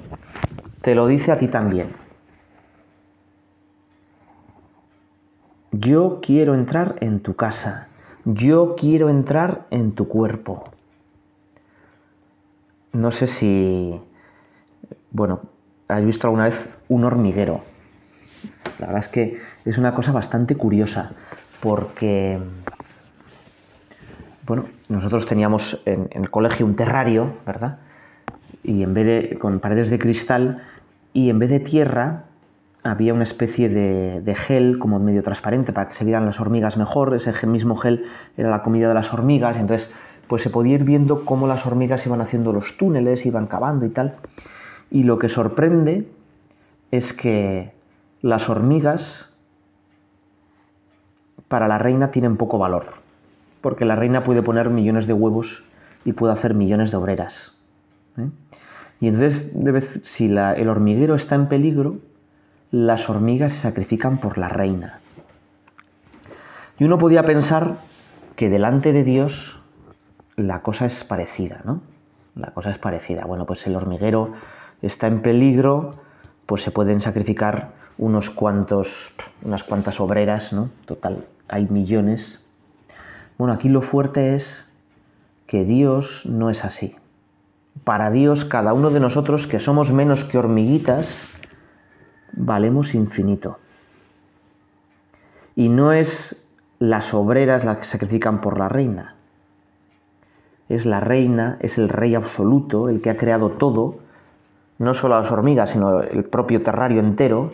te 0.82 0.94
lo 0.94 1.08
dice 1.08 1.32
a 1.32 1.38
ti 1.38 1.48
también. 1.48 1.88
Yo 5.72 6.20
quiero 6.22 6.54
entrar 6.54 6.94
en 7.00 7.18
tu 7.18 7.34
casa. 7.34 7.88
Yo 8.24 8.76
quiero 8.76 9.08
entrar 9.08 9.66
en 9.70 9.96
tu 9.96 10.06
cuerpo. 10.06 10.62
No 12.92 13.10
sé 13.10 13.26
si 13.26 14.00
bueno, 15.12 15.40
¿has 15.88 16.04
visto 16.04 16.26
alguna 16.26 16.44
vez 16.44 16.68
un 16.88 17.04
hormiguero? 17.04 17.62
La 18.78 18.86
verdad 18.86 19.00
es 19.00 19.08
que 19.08 19.38
es 19.64 19.78
una 19.78 19.94
cosa 19.94 20.12
bastante 20.12 20.56
curiosa, 20.56 21.12
porque, 21.60 22.40
bueno, 24.46 24.64
nosotros 24.88 25.26
teníamos 25.26 25.82
en, 25.84 26.08
el 26.12 26.30
colegio 26.30 26.66
un 26.66 26.76
terrario, 26.76 27.36
¿verdad? 27.46 27.78
Y 28.62 28.82
en 28.82 28.94
vez 28.94 29.06
de, 29.06 29.38
con 29.38 29.60
paredes 29.60 29.90
de 29.90 29.98
cristal, 29.98 30.62
y 31.12 31.28
en 31.28 31.38
vez 31.38 31.50
de 31.50 31.60
tierra, 31.60 32.24
había 32.82 33.14
una 33.14 33.22
especie 33.22 33.68
de, 33.68 34.22
de, 34.22 34.34
gel 34.34 34.78
como 34.78 34.98
medio 34.98 35.22
transparente 35.22 35.72
para 35.72 35.88
que 35.88 35.94
se 35.94 36.04
vieran 36.04 36.26
las 36.26 36.40
hormigas 36.40 36.76
mejor. 36.76 37.14
Ese 37.14 37.46
mismo 37.46 37.76
gel 37.76 38.06
era 38.36 38.50
la 38.50 38.62
comida 38.62 38.88
de 38.88 38.94
las 38.94 39.12
hormigas, 39.12 39.56
entonces 39.56 39.92
pues 40.26 40.42
se 40.42 40.50
podía 40.50 40.74
ir 40.74 40.84
viendo 40.84 41.24
cómo 41.24 41.46
las 41.46 41.66
hormigas 41.66 42.06
iban 42.06 42.20
haciendo 42.22 42.52
los 42.52 42.76
túneles, 42.78 43.26
iban 43.26 43.46
cavando 43.46 43.84
y 43.84 43.90
tal. 43.90 44.16
Y 44.92 45.04
lo 45.04 45.18
que 45.18 45.30
sorprende 45.30 46.06
es 46.90 47.14
que 47.14 47.72
las 48.20 48.50
hormigas 48.50 49.34
para 51.48 51.66
la 51.66 51.78
reina 51.78 52.10
tienen 52.10 52.36
poco 52.36 52.58
valor, 52.58 52.84
porque 53.62 53.86
la 53.86 53.96
reina 53.96 54.22
puede 54.22 54.42
poner 54.42 54.68
millones 54.68 55.06
de 55.06 55.14
huevos 55.14 55.64
y 56.04 56.12
puede 56.12 56.34
hacer 56.34 56.52
millones 56.52 56.90
de 56.90 56.98
obreras. 56.98 57.58
¿eh? 58.18 58.28
Y 59.00 59.08
entonces, 59.08 60.02
si 60.04 60.26
el 60.26 60.68
hormiguero 60.68 61.14
está 61.14 61.36
en 61.36 61.48
peligro, 61.48 61.96
las 62.70 63.08
hormigas 63.08 63.52
se 63.52 63.58
sacrifican 63.58 64.18
por 64.18 64.36
la 64.36 64.50
reina. 64.50 65.00
Y 66.78 66.84
uno 66.84 66.98
podía 66.98 67.24
pensar 67.24 67.78
que 68.36 68.50
delante 68.50 68.92
de 68.92 69.04
Dios 69.04 69.58
la 70.36 70.60
cosa 70.60 70.84
es 70.84 71.02
parecida, 71.02 71.62
¿no? 71.64 71.80
La 72.34 72.50
cosa 72.52 72.70
es 72.70 72.78
parecida. 72.78 73.24
Bueno, 73.24 73.46
pues 73.46 73.66
el 73.66 73.74
hormiguero 73.74 74.32
está 74.82 75.06
en 75.06 75.22
peligro, 75.22 75.92
pues 76.46 76.62
se 76.62 76.70
pueden 76.70 77.00
sacrificar 77.00 77.72
unos 77.98 78.30
cuantos, 78.30 79.12
unas 79.42 79.64
cuantas 79.64 80.00
obreras, 80.00 80.52
¿no? 80.52 80.70
Total, 80.84 81.26
hay 81.48 81.66
millones. 81.68 82.44
Bueno, 83.38 83.54
aquí 83.54 83.68
lo 83.68 83.82
fuerte 83.82 84.34
es 84.34 84.70
que 85.46 85.64
Dios 85.64 86.26
no 86.26 86.50
es 86.50 86.64
así. 86.64 86.96
Para 87.84 88.10
Dios, 88.10 88.44
cada 88.44 88.72
uno 88.74 88.90
de 88.90 89.00
nosotros 89.00 89.46
que 89.46 89.60
somos 89.60 89.92
menos 89.92 90.24
que 90.24 90.38
hormiguitas, 90.38 91.26
valemos 92.32 92.94
infinito. 92.94 93.58
Y 95.54 95.68
no 95.68 95.92
es 95.92 96.46
las 96.78 97.14
obreras 97.14 97.64
las 97.64 97.78
que 97.78 97.84
sacrifican 97.84 98.40
por 98.40 98.58
la 98.58 98.68
reina. 98.68 99.16
Es 100.68 100.86
la 100.86 101.00
reina, 101.00 101.58
es 101.60 101.78
el 101.78 101.88
rey 101.88 102.14
absoluto, 102.14 102.88
el 102.88 103.00
que 103.00 103.10
ha 103.10 103.16
creado 103.16 103.50
todo, 103.50 103.98
no 104.82 104.94
solo 104.94 105.20
las 105.20 105.30
hormigas, 105.30 105.70
sino 105.70 106.02
el 106.02 106.24
propio 106.24 106.62
terrario 106.62 106.98
entero, 106.98 107.52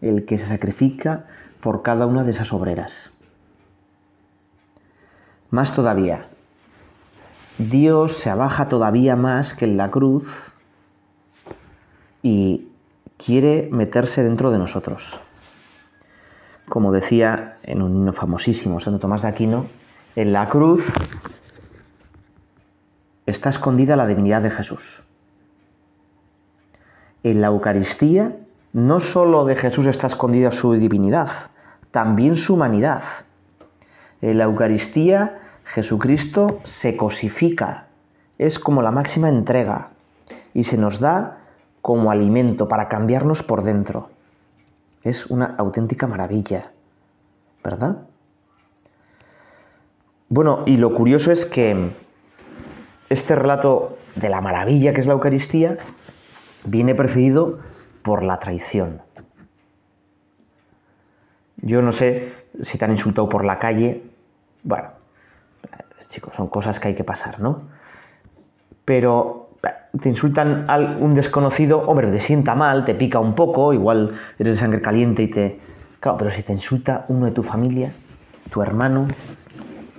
el 0.00 0.24
que 0.24 0.36
se 0.36 0.46
sacrifica 0.46 1.26
por 1.60 1.82
cada 1.82 2.06
una 2.06 2.24
de 2.24 2.32
esas 2.32 2.52
obreras. 2.52 3.12
Más 5.50 5.72
todavía, 5.72 6.26
Dios 7.58 8.16
se 8.16 8.30
abaja 8.30 8.68
todavía 8.68 9.14
más 9.14 9.54
que 9.54 9.64
en 9.64 9.76
la 9.76 9.92
cruz 9.92 10.52
y 12.22 12.68
quiere 13.16 13.68
meterse 13.70 14.24
dentro 14.24 14.50
de 14.50 14.58
nosotros. 14.58 15.20
Como 16.68 16.90
decía 16.90 17.58
en 17.62 17.80
un 17.80 17.94
himno 17.94 18.12
famosísimo, 18.12 18.80
Santo 18.80 18.98
Tomás 18.98 19.22
de 19.22 19.28
Aquino, 19.28 19.66
en 20.16 20.32
la 20.32 20.48
cruz 20.48 20.92
está 23.26 23.50
escondida 23.50 23.94
la 23.94 24.08
divinidad 24.08 24.42
de 24.42 24.50
Jesús. 24.50 25.04
En 27.22 27.40
la 27.40 27.48
Eucaristía 27.48 28.36
no 28.72 29.00
solo 29.00 29.44
de 29.44 29.56
Jesús 29.56 29.86
está 29.86 30.06
escondida 30.06 30.50
su 30.52 30.72
divinidad, 30.72 31.30
también 31.90 32.36
su 32.36 32.54
humanidad. 32.54 33.02
En 34.22 34.38
la 34.38 34.44
Eucaristía 34.44 35.40
Jesucristo 35.64 36.60
se 36.64 36.96
cosifica, 36.96 37.86
es 38.38 38.58
como 38.58 38.82
la 38.82 38.90
máxima 38.90 39.28
entrega 39.28 39.90
y 40.54 40.64
se 40.64 40.76
nos 40.76 40.98
da 40.98 41.38
como 41.82 42.10
alimento 42.10 42.68
para 42.68 42.88
cambiarnos 42.88 43.42
por 43.42 43.62
dentro. 43.62 44.10
Es 45.02 45.26
una 45.26 45.54
auténtica 45.58 46.06
maravilla, 46.06 46.70
¿verdad? 47.62 47.98
Bueno, 50.28 50.62
y 50.66 50.76
lo 50.76 50.94
curioso 50.94 51.32
es 51.32 51.46
que 51.46 51.90
este 53.08 53.34
relato 53.34 53.98
de 54.16 54.28
la 54.28 54.40
maravilla 54.40 54.92
que 54.92 55.00
es 55.00 55.06
la 55.06 55.14
Eucaristía 55.14 55.76
viene 56.64 56.94
precedido 56.94 57.60
por 58.02 58.22
la 58.22 58.38
traición. 58.38 59.02
Yo 61.56 61.82
no 61.82 61.92
sé 61.92 62.32
si 62.60 62.78
te 62.78 62.84
han 62.84 62.92
insultado 62.92 63.28
por 63.28 63.44
la 63.44 63.58
calle. 63.58 64.02
Bueno, 64.62 64.88
chicos, 66.08 66.34
son 66.34 66.48
cosas 66.48 66.80
que 66.80 66.88
hay 66.88 66.94
que 66.94 67.04
pasar, 67.04 67.40
¿no? 67.40 67.62
Pero 68.84 69.50
te 70.00 70.08
insultan 70.08 70.64
a 70.68 70.78
un 70.78 71.14
desconocido, 71.14 71.80
hombre, 71.86 72.10
te 72.10 72.20
sienta 72.20 72.54
mal, 72.54 72.84
te 72.84 72.94
pica 72.94 73.18
un 73.18 73.34
poco, 73.34 73.72
igual 73.72 74.14
eres 74.38 74.54
de 74.54 74.60
sangre 74.60 74.80
caliente 74.80 75.22
y 75.22 75.28
te... 75.28 75.60
Claro, 76.00 76.16
pero 76.16 76.30
si 76.30 76.42
te 76.42 76.52
insulta 76.52 77.04
uno 77.08 77.26
de 77.26 77.32
tu 77.32 77.42
familia, 77.42 77.92
tu 78.50 78.62
hermano 78.62 79.06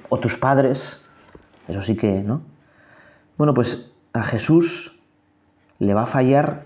o 0.10 0.18
tus 0.18 0.38
padres, 0.38 1.06
eso 1.68 1.82
sí 1.82 1.96
que, 1.96 2.24
¿no? 2.24 2.42
Bueno, 3.38 3.54
pues 3.54 3.94
a 4.14 4.24
Jesús 4.24 4.91
le 5.82 5.96
va 5.96 6.04
a 6.04 6.08
fallar 6.08 6.66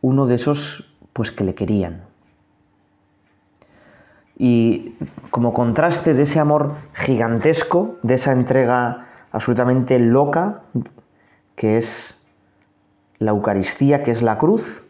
uno 0.00 0.26
de 0.26 0.36
esos 0.36 0.96
pues 1.12 1.30
que 1.30 1.44
le 1.44 1.54
querían. 1.54 2.06
Y 4.38 4.96
como 5.30 5.52
contraste 5.52 6.14
de 6.14 6.22
ese 6.22 6.40
amor 6.40 6.76
gigantesco, 6.94 7.96
de 8.02 8.14
esa 8.14 8.32
entrega 8.32 9.06
absolutamente 9.32 9.98
loca, 9.98 10.62
que 11.56 11.76
es 11.76 12.24
la 13.18 13.32
Eucaristía, 13.32 14.02
que 14.02 14.12
es 14.12 14.22
la 14.22 14.38
cruz, 14.38 14.82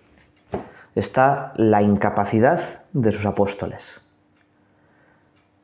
está 0.94 1.52
la 1.56 1.82
incapacidad 1.82 2.84
de 2.92 3.10
sus 3.10 3.26
apóstoles. 3.26 4.00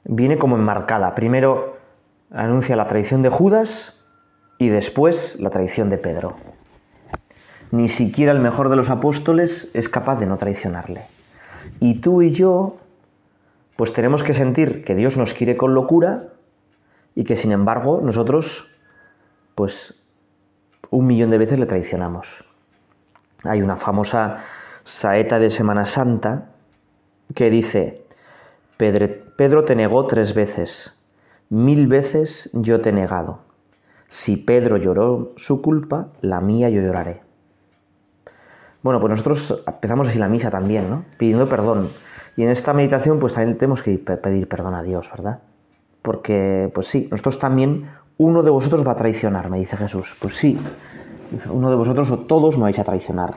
Viene 0.02 0.36
como 0.36 0.56
enmarcada. 0.56 1.14
Primero 1.14 1.76
anuncia 2.32 2.74
la 2.74 2.88
traición 2.88 3.22
de 3.22 3.28
Judas 3.28 4.02
y 4.58 4.68
después 4.68 5.38
la 5.38 5.50
traición 5.50 5.90
de 5.90 5.98
Pedro. 5.98 6.53
Ni 7.74 7.88
siquiera 7.88 8.30
el 8.30 8.38
mejor 8.38 8.68
de 8.68 8.76
los 8.76 8.88
apóstoles 8.88 9.68
es 9.74 9.88
capaz 9.88 10.20
de 10.20 10.26
no 10.26 10.38
traicionarle. 10.38 11.08
Y 11.80 11.96
tú 11.96 12.22
y 12.22 12.30
yo, 12.30 12.76
pues 13.74 13.92
tenemos 13.92 14.22
que 14.22 14.32
sentir 14.32 14.84
que 14.84 14.94
Dios 14.94 15.16
nos 15.16 15.34
quiere 15.34 15.56
con 15.56 15.74
locura 15.74 16.28
y 17.16 17.24
que 17.24 17.36
sin 17.36 17.50
embargo 17.50 18.00
nosotros, 18.00 18.68
pues 19.56 19.94
un 20.90 21.08
millón 21.08 21.30
de 21.30 21.38
veces 21.38 21.58
le 21.58 21.66
traicionamos. 21.66 22.44
Hay 23.42 23.60
una 23.60 23.74
famosa 23.74 24.44
saeta 24.84 25.40
de 25.40 25.50
Semana 25.50 25.84
Santa 25.84 26.50
que 27.34 27.50
dice, 27.50 28.06
Pedro 28.76 29.64
te 29.64 29.74
negó 29.74 30.06
tres 30.06 30.32
veces, 30.32 30.96
mil 31.48 31.88
veces 31.88 32.50
yo 32.52 32.80
te 32.80 32.90
he 32.90 32.92
negado. 32.92 33.40
Si 34.06 34.36
Pedro 34.36 34.76
lloró 34.76 35.32
su 35.34 35.60
culpa, 35.60 36.10
la 36.20 36.40
mía 36.40 36.70
yo 36.70 36.80
lloraré. 36.80 37.23
Bueno, 38.84 39.00
pues 39.00 39.10
nosotros 39.12 39.64
empezamos 39.66 40.08
así 40.08 40.18
la 40.18 40.28
misa 40.28 40.50
también, 40.50 40.90
¿no? 40.90 41.06
Pidiendo 41.16 41.48
perdón. 41.48 41.88
Y 42.36 42.42
en 42.42 42.50
esta 42.50 42.74
meditación 42.74 43.18
pues 43.18 43.32
también 43.32 43.56
tenemos 43.56 43.82
que 43.82 43.96
pedir 43.96 44.46
perdón 44.46 44.74
a 44.74 44.82
Dios, 44.82 45.10
¿verdad? 45.10 45.40
Porque, 46.02 46.70
pues 46.74 46.88
sí, 46.88 47.08
nosotros 47.10 47.38
también, 47.38 47.90
uno 48.18 48.42
de 48.42 48.50
vosotros 48.50 48.86
va 48.86 48.92
a 48.92 48.96
traicionar, 48.96 49.48
me 49.48 49.58
dice 49.58 49.78
Jesús. 49.78 50.14
Pues 50.20 50.34
sí, 50.34 50.60
uno 51.48 51.70
de 51.70 51.76
vosotros 51.76 52.10
o 52.10 52.18
todos 52.18 52.58
me 52.58 52.64
vais 52.64 52.78
a 52.78 52.84
traicionar. 52.84 53.32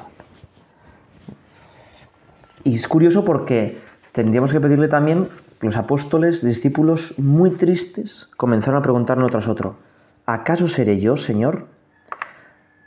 Y 2.65 2.75
es 2.75 2.85
curioso 2.89 3.23
porque 3.23 3.79
tendríamos 4.11 4.51
que 4.51 4.59
pedirle 4.59 4.89
también, 4.89 5.29
los 5.61 5.77
apóstoles, 5.77 6.43
discípulos 6.43 7.13
muy 7.17 7.51
tristes, 7.51 8.29
comenzaron 8.35 8.79
a 8.79 8.83
preguntar 8.83 9.17
uno 9.17 9.29
tras 9.29 9.47
otro, 9.47 9.77
¿acaso 10.25 10.67
seré 10.67 10.99
yo, 10.99 11.15
Señor? 11.15 11.67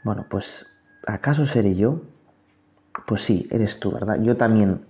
Bueno, 0.05 0.27
pues, 0.29 0.66
¿acaso 1.07 1.46
seré 1.46 1.75
yo? 1.75 2.03
Pues 3.07 3.22
sí, 3.22 3.48
eres 3.50 3.81
tú, 3.81 3.92
¿verdad? 3.92 4.20
Yo 4.22 4.37
también. 4.37 4.83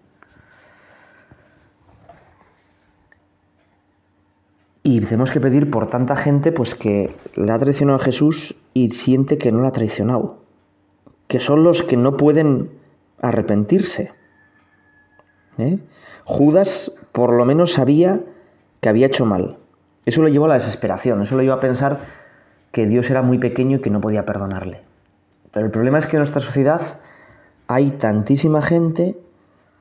Y 4.83 5.01
tenemos 5.01 5.31
que 5.31 5.41
pedir 5.41 5.71
por 5.71 5.91
tanta 5.91 6.17
gente 6.17 6.53
pues 6.53 6.75
que 6.75 7.15
le 7.35 7.53
ha 7.53 7.59
traicionado 7.59 7.99
a 7.99 8.03
Jesús 8.03 8.57
y 8.73 8.91
siente 8.91 9.39
que 9.39 9.53
no 9.53 9.61
lo 9.61 9.69
ha 9.69 9.73
traicionado. 9.73 10.39
Que 11.29 11.39
son 11.39 11.63
los 11.63 11.83
que 11.83 11.97
no 11.97 12.17
pueden 12.17 12.71
arrepentirse. 13.21 14.13
¿Eh? 15.59 15.79
Judas 16.25 16.93
por 17.13 17.35
lo 17.35 17.45
menos 17.45 17.73
sabía 17.73 18.21
que 18.81 18.89
había 18.89 19.07
hecho 19.07 19.27
mal. 19.27 19.59
Eso 20.07 20.23
lo 20.23 20.29
llevó 20.29 20.47
a 20.47 20.49
la 20.49 20.55
desesperación, 20.55 21.21
eso 21.23 21.37
lo 21.37 21.43
llevó 21.43 21.55
a 21.55 21.61
pensar 21.61 22.01
que 22.73 22.87
Dios 22.87 23.11
era 23.11 23.23
muy 23.23 23.39
pequeño 23.39 23.77
y 23.77 23.81
que 23.81 23.91
no 23.91 24.01
podía 24.01 24.25
perdonarle. 24.25 24.81
Pero 25.53 25.67
el 25.67 25.73
problema 25.73 25.99
es 25.99 26.07
que 26.07 26.17
en 26.17 26.21
nuestra 26.21 26.41
sociedad 26.41 26.99
hay 27.71 27.93
tantísima 27.93 28.63
gente 28.63 29.17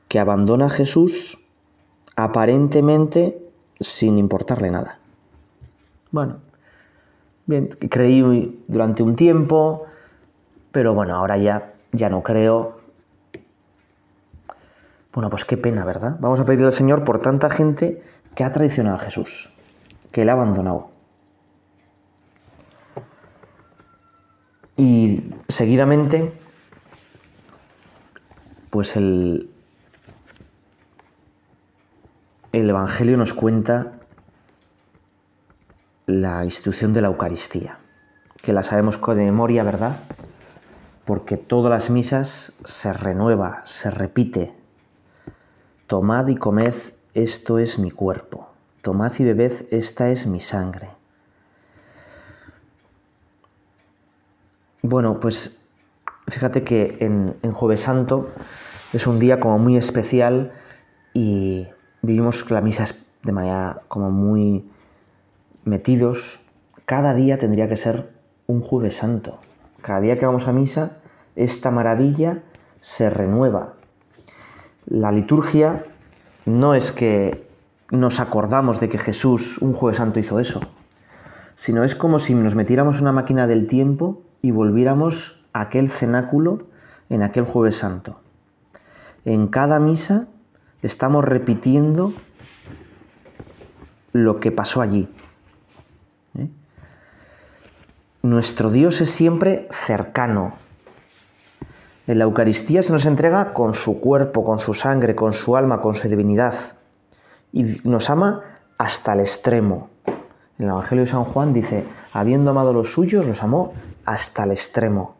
que 0.06 0.20
abandona 0.20 0.66
a 0.66 0.70
Jesús 0.70 1.40
aparentemente 2.14 3.36
sin 3.80 4.16
importarle 4.16 4.70
nada. 4.70 5.00
Bueno, 6.12 6.36
bien, 7.46 7.66
creí 7.90 8.56
durante 8.68 9.02
un 9.02 9.16
tiempo, 9.16 9.86
pero 10.70 10.94
bueno, 10.94 11.16
ahora 11.16 11.36
ya, 11.36 11.72
ya 11.90 12.08
no 12.08 12.22
creo. 12.22 12.78
Bueno, 15.12 15.28
pues 15.28 15.44
qué 15.44 15.56
pena, 15.56 15.84
¿verdad? 15.84 16.16
Vamos 16.20 16.38
a 16.38 16.44
pedirle 16.44 16.66
al 16.66 16.72
Señor 16.72 17.04
por 17.04 17.20
tanta 17.20 17.50
gente 17.50 18.00
que 18.36 18.44
ha 18.44 18.52
traicionado 18.52 18.98
a 18.98 19.00
Jesús, 19.00 19.50
que 20.12 20.24
le 20.24 20.30
ha 20.30 20.34
abandonado. 20.34 20.90
Y 24.76 25.34
seguidamente 25.48 26.39
pues 28.70 28.96
el, 28.96 29.50
el 32.52 32.70
Evangelio 32.70 33.16
nos 33.16 33.34
cuenta 33.34 33.92
la 36.06 36.44
institución 36.44 36.92
de 36.92 37.02
la 37.02 37.08
Eucaristía, 37.08 37.78
que 38.42 38.52
la 38.52 38.62
sabemos 38.62 39.00
de 39.00 39.24
memoria, 39.24 39.62
¿verdad? 39.62 40.00
Porque 41.04 41.36
todas 41.36 41.70
las 41.70 41.90
misas 41.90 42.52
se 42.64 42.92
renueva, 42.92 43.62
se 43.64 43.90
repite. 43.90 44.54
Tomad 45.86 46.28
y 46.28 46.36
comed, 46.36 46.74
esto 47.14 47.58
es 47.58 47.78
mi 47.78 47.90
cuerpo. 47.90 48.50
Tomad 48.82 49.12
y 49.18 49.24
bebed, 49.24 49.66
esta 49.70 50.10
es 50.10 50.26
mi 50.26 50.40
sangre. 50.40 50.88
Bueno, 54.82 55.20
pues 55.20 55.59
Fíjate 56.30 56.62
que 56.62 56.96
en, 57.00 57.52
Jueves 57.52 57.80
Santo 57.80 58.30
es 58.92 59.06
un 59.06 59.18
día 59.18 59.40
como 59.40 59.58
muy 59.58 59.76
especial 59.76 60.52
y 61.12 61.66
vivimos 62.02 62.48
la 62.50 62.60
misa 62.60 62.84
de 63.22 63.32
manera 63.32 63.82
como 63.88 64.10
muy 64.10 64.64
metidos. 65.64 66.40
Cada 66.86 67.14
día 67.14 67.38
tendría 67.38 67.68
que 67.68 67.76
ser 67.76 68.10
un 68.46 68.60
Jueves 68.60 68.96
Santo. 68.96 69.40
Cada 69.82 70.00
día 70.00 70.18
que 70.18 70.26
vamos 70.26 70.46
a 70.46 70.52
misa, 70.52 70.98
esta 71.34 71.70
maravilla 71.70 72.42
se 72.80 73.10
renueva. 73.10 73.74
La 74.86 75.10
liturgia 75.10 75.84
no 76.46 76.74
es 76.74 76.92
que 76.92 77.46
nos 77.90 78.20
acordamos 78.20 78.78
de 78.78 78.88
que 78.88 78.98
Jesús 78.98 79.58
un 79.58 79.72
Jueves 79.72 79.98
Santo 79.98 80.20
hizo 80.20 80.38
eso, 80.38 80.60
sino 81.56 81.82
es 81.82 81.96
como 81.96 82.20
si 82.20 82.34
nos 82.34 82.54
metiéramos 82.54 83.00
una 83.00 83.12
máquina 83.12 83.48
del 83.48 83.66
tiempo 83.66 84.22
y 84.42 84.52
volviéramos 84.52 85.39
aquel 85.52 85.90
cenáculo 85.90 86.58
en 87.08 87.22
aquel 87.22 87.44
jueves 87.44 87.76
santo. 87.76 88.20
En 89.24 89.48
cada 89.48 89.80
misa 89.80 90.26
estamos 90.82 91.24
repitiendo 91.24 92.12
lo 94.12 94.40
que 94.40 94.50
pasó 94.50 94.80
allí. 94.80 95.08
¿eh? 96.38 96.48
nuestro 98.22 98.70
Dios 98.70 99.00
es 99.00 99.10
siempre 99.10 99.68
cercano. 99.70 100.54
En 102.06 102.18
la 102.18 102.24
Eucaristía 102.24 102.82
se 102.82 102.92
nos 102.92 103.06
entrega 103.06 103.52
con 103.52 103.74
su 103.74 104.00
cuerpo, 104.00 104.44
con 104.44 104.58
su 104.58 104.74
sangre, 104.74 105.14
con 105.14 105.32
su 105.32 105.56
alma, 105.56 105.80
con 105.80 105.94
su 105.94 106.08
divinidad. 106.08 106.54
Y 107.52 107.80
nos 107.84 108.10
ama 108.10 108.42
hasta 108.78 109.12
el 109.12 109.20
extremo. 109.20 109.90
En 110.06 110.64
el 110.64 110.70
Evangelio 110.70 111.04
de 111.04 111.10
San 111.10 111.24
Juan 111.24 111.52
dice, 111.52 111.86
habiendo 112.12 112.50
amado 112.50 112.72
los 112.72 112.92
suyos, 112.92 113.26
los 113.26 113.42
amó 113.42 113.74
hasta 114.04 114.44
el 114.44 114.50
extremo. 114.50 115.19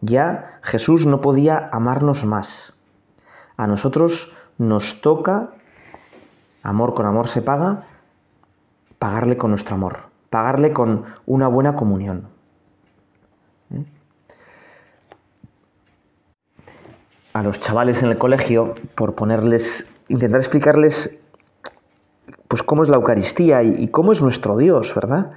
Ya 0.00 0.58
Jesús 0.62 1.06
no 1.06 1.20
podía 1.20 1.68
amarnos 1.72 2.24
más. 2.24 2.74
A 3.56 3.66
nosotros 3.66 4.32
nos 4.56 5.00
toca, 5.00 5.50
amor 6.62 6.94
con 6.94 7.06
amor 7.06 7.26
se 7.26 7.42
paga, 7.42 7.86
pagarle 8.98 9.36
con 9.36 9.50
nuestro 9.50 9.74
amor, 9.74 9.98
pagarle 10.30 10.72
con 10.72 11.04
una 11.26 11.48
buena 11.48 11.74
comunión. 11.74 12.28
¿Eh? 13.72 13.84
A 17.32 17.42
los 17.42 17.58
chavales 17.58 18.02
en 18.02 18.10
el 18.10 18.18
colegio, 18.18 18.74
por 18.94 19.14
ponerles, 19.14 19.88
intentar 20.08 20.40
explicarles 20.40 21.18
pues 22.46 22.62
cómo 22.62 22.82
es 22.82 22.88
la 22.88 22.96
Eucaristía 22.96 23.62
y, 23.62 23.74
y 23.76 23.88
cómo 23.88 24.12
es 24.12 24.22
nuestro 24.22 24.56
Dios, 24.56 24.94
¿verdad? 24.94 25.32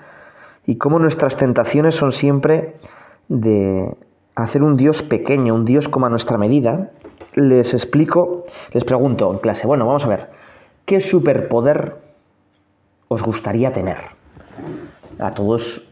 Y 0.65 0.77
cómo 0.77 0.99
nuestras 0.99 1.35
tentaciones 1.35 1.95
son 1.95 2.11
siempre 2.11 2.79
de 3.27 3.97
hacer 4.35 4.63
un 4.63 4.77
Dios 4.77 5.03
pequeño, 5.03 5.55
un 5.55 5.65
Dios 5.65 5.89
como 5.89 6.05
a 6.05 6.09
nuestra 6.09 6.37
medida, 6.37 6.91
les 7.35 7.73
explico, 7.73 8.45
les 8.73 8.83
pregunto 8.83 9.31
en 9.31 9.39
clase, 9.39 9.67
bueno, 9.67 9.85
vamos 9.85 10.05
a 10.05 10.09
ver, 10.09 10.29
¿qué 10.85 10.99
superpoder 10.99 11.97
os 13.07 13.23
gustaría 13.23 13.73
tener? 13.73 13.97
A 15.19 15.31
todos, 15.31 15.87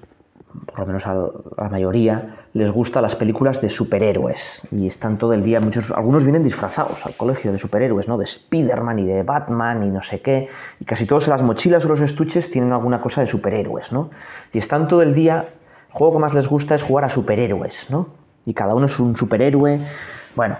por 0.65 0.80
lo 0.80 0.86
menos 0.88 1.06
a 1.08 1.13
la 1.58 1.69
mayoría, 1.69 2.36
les 2.54 2.71
gustan 2.71 3.04
las 3.04 3.15
películas 3.15 3.62
de 3.62 3.69
superhéroes 3.69 4.67
y 4.71 4.88
están 4.88 5.17
todo 5.17 5.34
el 5.34 5.43
día, 5.43 5.60
muchos, 5.60 5.91
algunos 5.91 6.23
vienen 6.23 6.43
disfrazados 6.43 7.06
al 7.06 7.15
colegio 7.15 7.52
de 7.52 7.60
superhéroes, 7.60 8.08
¿no? 8.08 8.17
De 8.17 8.25
Spider-Man 8.25 8.99
y 8.99 9.06
de 9.06 9.23
Batman 9.23 9.84
y 9.84 9.89
no 9.89 10.02
sé 10.02 10.21
qué, 10.21 10.49
y 10.80 10.86
casi 10.86 11.06
todos 11.06 11.28
en 11.28 11.32
las 11.32 11.43
mochilas 11.43 11.86
o 11.86 11.89
los 11.89 12.02
estuches 12.02 12.49
tienen 12.49 12.73
alguna 12.73 13.02
cosa 13.02 13.21
de 13.21 13.28
superhéroes, 13.28 13.91
¿no? 13.91 14.10
Y 14.52 14.58
están 14.58 14.88
todo 14.88 15.04
el 15.04 15.13
día, 15.13 15.49
el 15.89 15.93
juego 15.93 16.13
que 16.13 16.19
más 16.19 16.34
les 16.34 16.47
gusta 16.47 16.75
es 16.75 16.84
jugar 16.84 17.06
a 17.06 17.10
superhéroes, 17.10 17.89
¿no? 17.91 18.18
Y 18.49 18.55
cada 18.55 18.73
uno 18.73 18.88
es 18.88 18.99
un 18.99 19.15
superhéroe, 19.15 19.79
bueno, 20.35 20.57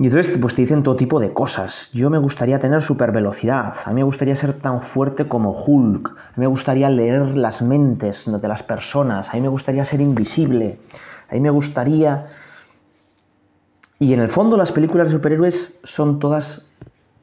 y 0.00 0.06
entonces 0.06 0.36
pues, 0.36 0.56
te 0.56 0.62
dicen 0.62 0.82
todo 0.82 0.96
tipo 0.96 1.20
de 1.20 1.32
cosas. 1.32 1.92
Yo 1.92 2.10
me 2.10 2.18
gustaría 2.18 2.58
tener 2.58 2.82
super 2.82 3.12
velocidad, 3.12 3.76
a 3.84 3.90
mí 3.90 3.94
me 3.94 4.02
gustaría 4.02 4.34
ser 4.34 4.54
tan 4.54 4.82
fuerte 4.82 5.28
como 5.28 5.52
Hulk, 5.52 6.08
a 6.08 6.30
mí 6.30 6.40
me 6.40 6.48
gustaría 6.48 6.90
leer 6.90 7.36
las 7.36 7.62
mentes 7.62 8.28
de 8.28 8.48
las 8.48 8.64
personas, 8.64 9.28
a 9.28 9.34
mí 9.34 9.40
me 9.40 9.48
gustaría 9.48 9.84
ser 9.84 10.00
invisible, 10.00 10.80
a 11.30 11.34
mí 11.34 11.40
me 11.40 11.50
gustaría... 11.50 12.26
Y 14.00 14.12
en 14.12 14.18
el 14.18 14.28
fondo 14.28 14.56
las 14.56 14.72
películas 14.72 15.06
de 15.06 15.14
superhéroes 15.14 15.78
son 15.84 16.18
todas 16.18 16.68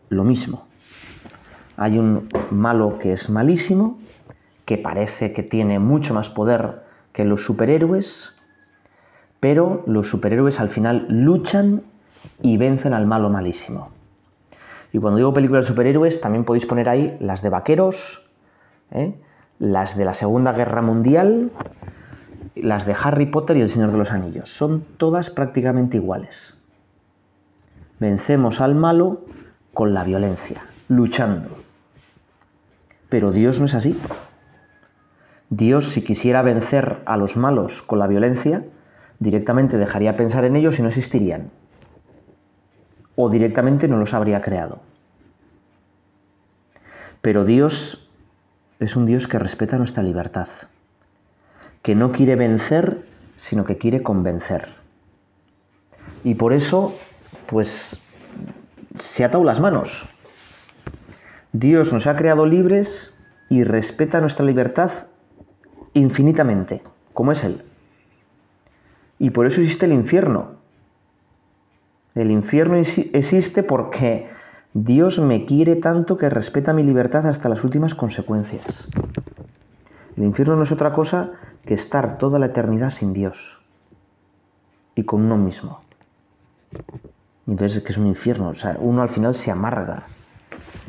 lo 0.08 0.24
mismo. 0.24 0.68
Hay 1.76 2.00
un 2.00 2.30
malo 2.50 2.98
que 2.98 3.12
es 3.12 3.30
malísimo, 3.30 4.00
que 4.64 4.78
parece 4.78 5.34
que 5.34 5.44
tiene 5.44 5.80
mucho 5.80 6.14
más 6.14 6.30
poder 6.30 6.84
que 7.12 7.26
los 7.26 7.44
superhéroes, 7.44 8.39
pero 9.40 9.84
los 9.88 10.10
superhéroes 10.10 10.60
al 10.60 10.70
final 10.70 11.06
luchan 11.10 11.84
y 12.42 12.58
vencen 12.58 12.94
al 12.94 13.06
malo 13.06 13.30
malísimo. 13.30 13.90
Y 14.92 15.00
cuando 15.00 15.18
digo 15.18 15.34
películas 15.34 15.66
de 15.66 15.70
superhéroes, 15.70 16.20
también 16.20 16.46
podéis 16.46 16.66
poner 16.66 16.90
ahí 16.90 17.16
las 17.20 17.42
de 17.42 17.50
vaqueros, 17.50 18.30
¿eh? 18.92 19.14
las 19.60 19.98
de 19.98 20.06
la 20.06 20.14
Segunda 20.14 20.52
Guerra 20.52 20.82
Mundial, 20.82 21.52
las 22.56 22.86
de 22.86 22.96
Harry 23.02 23.28
Potter 23.28 23.58
y 23.58 23.62
El 23.62 23.70
Señor 23.70 23.92
de 23.92 23.98
los 23.98 24.12
Anillos. 24.12 24.50
Son 24.50 24.84
todas 24.98 25.30
prácticamente 25.30 25.98
iguales. 25.98 26.58
Vencemos 28.00 28.62
al 28.62 28.76
malo 28.76 29.26
con 29.74 29.94
la 29.94 30.04
violencia, 30.04 30.64
luchando. 30.88 31.50
Pero 33.10 33.32
Dios 33.32 33.60
no 33.60 33.66
es 33.66 33.76
así. 33.76 33.98
Dios, 35.50 35.90
si 35.90 36.04
quisiera 36.04 36.42
vencer 36.42 37.02
a 37.06 37.18
los 37.18 37.38
malos 37.38 37.82
con 37.82 38.00
la 38.00 38.08
violencia, 38.08 38.64
directamente 39.20 39.78
dejaría 39.78 40.18
pensar 40.18 40.46
en 40.46 40.56
ellos 40.56 40.80
y 40.80 40.82
no 40.82 40.88
existirían 40.88 41.52
o 43.22 43.30
directamente 43.30 43.90
no 43.90 43.98
los 43.98 44.14
habría 44.14 44.42
creado. 44.42 44.80
Pero 47.20 47.44
Dios 47.44 48.10
es 48.80 48.96
un 48.96 49.06
Dios 49.06 49.28
que 49.28 49.38
respeta 49.38 49.78
nuestra 49.78 50.04
libertad, 50.04 50.48
que 51.82 51.96
no 51.96 52.14
quiere 52.14 52.38
vencer, 52.38 53.06
sino 53.36 53.66
que 53.66 53.78
quiere 53.78 54.04
convencer. 54.04 54.70
Y 56.24 56.36
por 56.36 56.54
eso, 56.54 56.96
pues, 57.48 58.00
se 58.96 59.26
atado 59.26 59.44
las 59.44 59.60
manos. 59.60 60.08
Dios 61.52 61.92
nos 61.92 62.08
ha 62.08 62.16
creado 62.16 62.46
libres 62.46 63.14
y 63.50 63.66
respeta 63.66 64.22
nuestra 64.22 64.46
libertad 64.46 64.92
infinitamente, 65.94 66.82
como 67.14 67.34
es 67.34 67.44
Él. 67.44 67.66
Y 69.20 69.32
por 69.32 69.46
eso 69.46 69.62
existe 69.62 69.86
el 69.86 69.94
infierno, 69.94 70.60
el 72.16 72.32
infierno 72.32 72.76
existe 72.76 73.64
porque 73.64 74.28
Dios 74.74 75.20
me 75.20 75.46
quiere 75.46 75.76
tanto 75.76 76.18
que 76.18 76.30
respeta 76.30 76.74
mi 76.74 76.84
libertad 76.84 77.26
hasta 77.28 77.50
las 77.50 77.64
últimas 77.64 77.96
consecuencias. 77.96 78.88
El 80.18 80.24
infierno 80.24 80.56
no 80.56 80.64
es 80.64 80.72
otra 80.72 80.92
cosa 80.92 81.32
que 81.66 81.76
estar 81.76 82.18
toda 82.18 82.40
la 82.40 82.48
eternidad 82.48 82.90
sin 82.90 83.14
Dios 83.14 83.62
y 84.96 85.04
con 85.04 85.22
uno 85.22 85.38
mismo. 85.38 85.82
Entonces 87.48 87.78
es 87.78 87.84
que 87.84 87.92
es 87.94 87.98
un 87.98 88.08
infierno, 88.08 88.50
o 88.50 88.54
sea, 88.54 88.76
uno 88.80 89.02
al 89.02 89.10
final 89.10 89.34
se 89.34 89.52
amarga. 89.52 90.04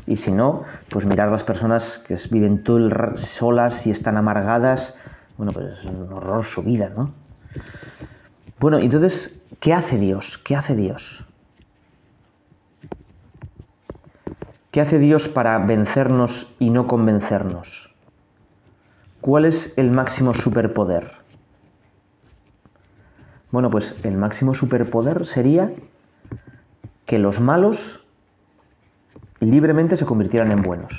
Y 0.07 0.17
si 0.17 0.33
no, 0.33 0.65
pues 0.89 1.07
mirar 1.07 1.31
las 1.31 1.45
personas 1.45 1.99
que 1.99 2.19
viven 2.31 2.65
solas 3.15 3.87
y 3.87 3.91
están 3.91 4.17
amargadas, 4.17 4.99
bueno, 5.37 5.53
pues 5.53 5.79
es 5.79 5.85
un 5.85 6.13
horror 6.13 6.45
su 6.45 6.63
vida, 6.63 6.89
¿no? 6.89 7.13
Bueno, 8.61 8.77
entonces, 8.77 9.43
¿qué 9.59 9.73
hace 9.73 9.97
Dios? 9.97 10.37
¿Qué 10.37 10.55
hace 10.55 10.77
Dios? 10.77 11.25
¿Qué 14.71 14.83
hace 14.83 14.99
Dios 14.99 15.29
para 15.29 15.57
vencernos 15.57 16.55
y 16.59 16.69
no 16.69 16.87
convencernos? 16.87 17.91
¿Cuál 19.23 19.47
es 19.47 19.79
el 19.79 19.91
máximo 19.91 20.35
superpoder? 20.35 21.11
Bueno, 23.51 23.71
pues 23.71 23.97
el 24.03 24.19
máximo 24.19 24.53
superpoder 24.53 25.25
sería 25.25 25.73
que 27.07 27.19
los 27.19 27.41
malos 27.41 28.05
libremente 29.41 29.97
se 29.97 30.05
convirtieran 30.05 30.53
en 30.53 30.61
buenos. 30.61 30.93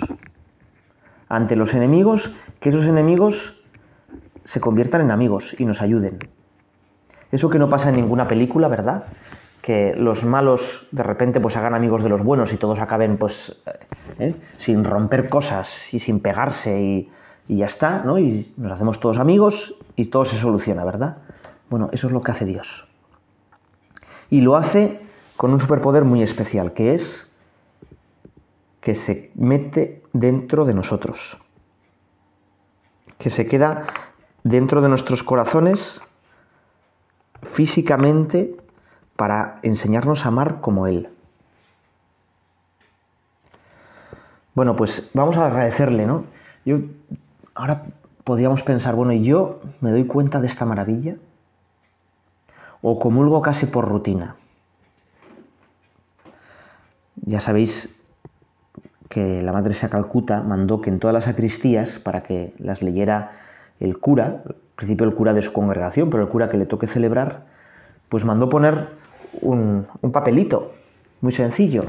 Ante 1.30 1.56
los 1.56 1.76
enemigos, 1.76 2.34
que 2.60 2.69
esos 2.69 2.86
enemigos 2.86 3.63
se 4.45 4.60
conviertan 4.60 5.02
en 5.02 5.12
amigos 5.12 5.56
y 5.60 5.65
nos 5.65 5.84
ayuden. 5.84 6.17
Eso 7.32 7.50
que 7.50 7.60
no 7.60 7.70
pasa 7.70 7.89
en 7.89 7.96
ninguna 7.96 8.28
película, 8.28 8.67
¿verdad? 8.67 9.06
Que 9.62 9.94
los 9.96 10.24
malos 10.24 10.88
de 10.91 11.04
repente 11.04 11.39
pues 11.39 11.56
hagan 11.58 11.76
amigos 11.76 12.04
de 12.04 12.10
los 12.10 12.24
buenos 12.24 12.52
y 12.54 12.58
todos 12.58 12.80
acaben 12.80 13.17
pues 13.17 13.62
¿eh? 14.20 14.36
sin 14.58 14.84
romper 14.84 15.30
cosas 15.30 15.94
y 15.94 16.00
sin 16.00 16.20
pegarse 16.20 16.82
y, 16.82 17.12
y 17.48 17.58
ya 17.58 17.65
está, 17.65 18.04
¿no? 18.04 18.20
Y 18.20 18.54
nos 18.58 18.72
hacemos 18.72 19.00
todos 19.00 19.17
amigos 19.17 19.76
y 19.96 20.06
todo 20.06 20.26
se 20.26 20.38
soluciona, 20.38 20.84
¿verdad? 20.84 21.17
Bueno, 21.70 21.89
eso 21.94 22.08
es 22.08 22.13
lo 22.13 22.22
que 22.22 22.32
hace 22.32 22.46
Dios. 22.46 22.88
Y 24.30 24.41
lo 24.41 24.56
hace 24.56 25.02
con 25.38 25.54
un 25.54 25.60
superpoder 25.60 26.04
muy 26.04 26.22
especial, 26.22 26.74
que 26.74 26.94
es 26.94 27.32
que 28.82 28.96
se 28.96 29.32
mete 29.36 30.04
dentro 30.12 30.65
de 30.65 30.74
nosotros, 30.74 31.38
que 33.17 33.30
se 33.30 33.46
queda 33.46 33.86
dentro 34.44 34.82
de 34.82 34.89
nuestros 34.89 35.24
corazones 35.24 36.02
físicamente 37.41 38.56
para 39.15 39.60
enseñarnos 39.63 40.25
a 40.25 40.30
amar 40.30 40.62
como 40.62 40.88
Él. 40.88 41.10
Bueno, 44.54 44.75
pues 44.75 45.10
vamos 45.13 45.38
a 45.38 45.45
agradecerle, 45.45 46.06
¿no? 46.06 46.25
Yo 46.65 46.80
ahora 47.56 47.86
podríamos 48.23 48.63
pensar, 48.63 48.95
bueno, 48.95 49.13
¿y 49.13 49.23
yo 49.23 49.62
me 49.80 49.91
doy 49.91 50.06
cuenta 50.06 50.41
de 50.41 50.47
esta 50.47 50.65
maravilla? 50.65 51.15
¿O 52.82 52.99
comulgo 52.99 53.41
casi 53.41 53.65
por 53.65 53.88
rutina? 53.88 54.36
Ya 57.15 57.39
sabéis 57.39 57.95
que 59.10 59.41
la 59.41 59.51
Madre 59.51 59.73
de 59.73 59.89
Calcuta 59.89 60.41
mandó 60.41 60.82
que 60.82 60.89
en 60.89 60.99
todas 60.99 61.13
las 61.13 61.25
sacristías, 61.25 61.99
para 61.99 62.23
que 62.23 62.54
las 62.58 62.82
leyera 62.82 63.39
el 63.80 63.99
cura, 63.99 64.43
principio 64.82 65.06
el 65.06 65.13
cura 65.13 65.34
de 65.34 65.44
su 65.44 65.54
congregación, 65.54 66.10
pero 66.10 66.24
el 66.24 66.30
cura 66.30 66.50
que 66.50 66.58
le 66.58 66.65
toque 66.65 66.88
celebrar, 66.88 67.46
pues 68.10 68.26
mandó 68.26 68.50
poner 68.50 68.88
un, 69.41 69.86
papelito 70.12 70.74
muy 71.22 71.32
sencillo. 71.32 71.86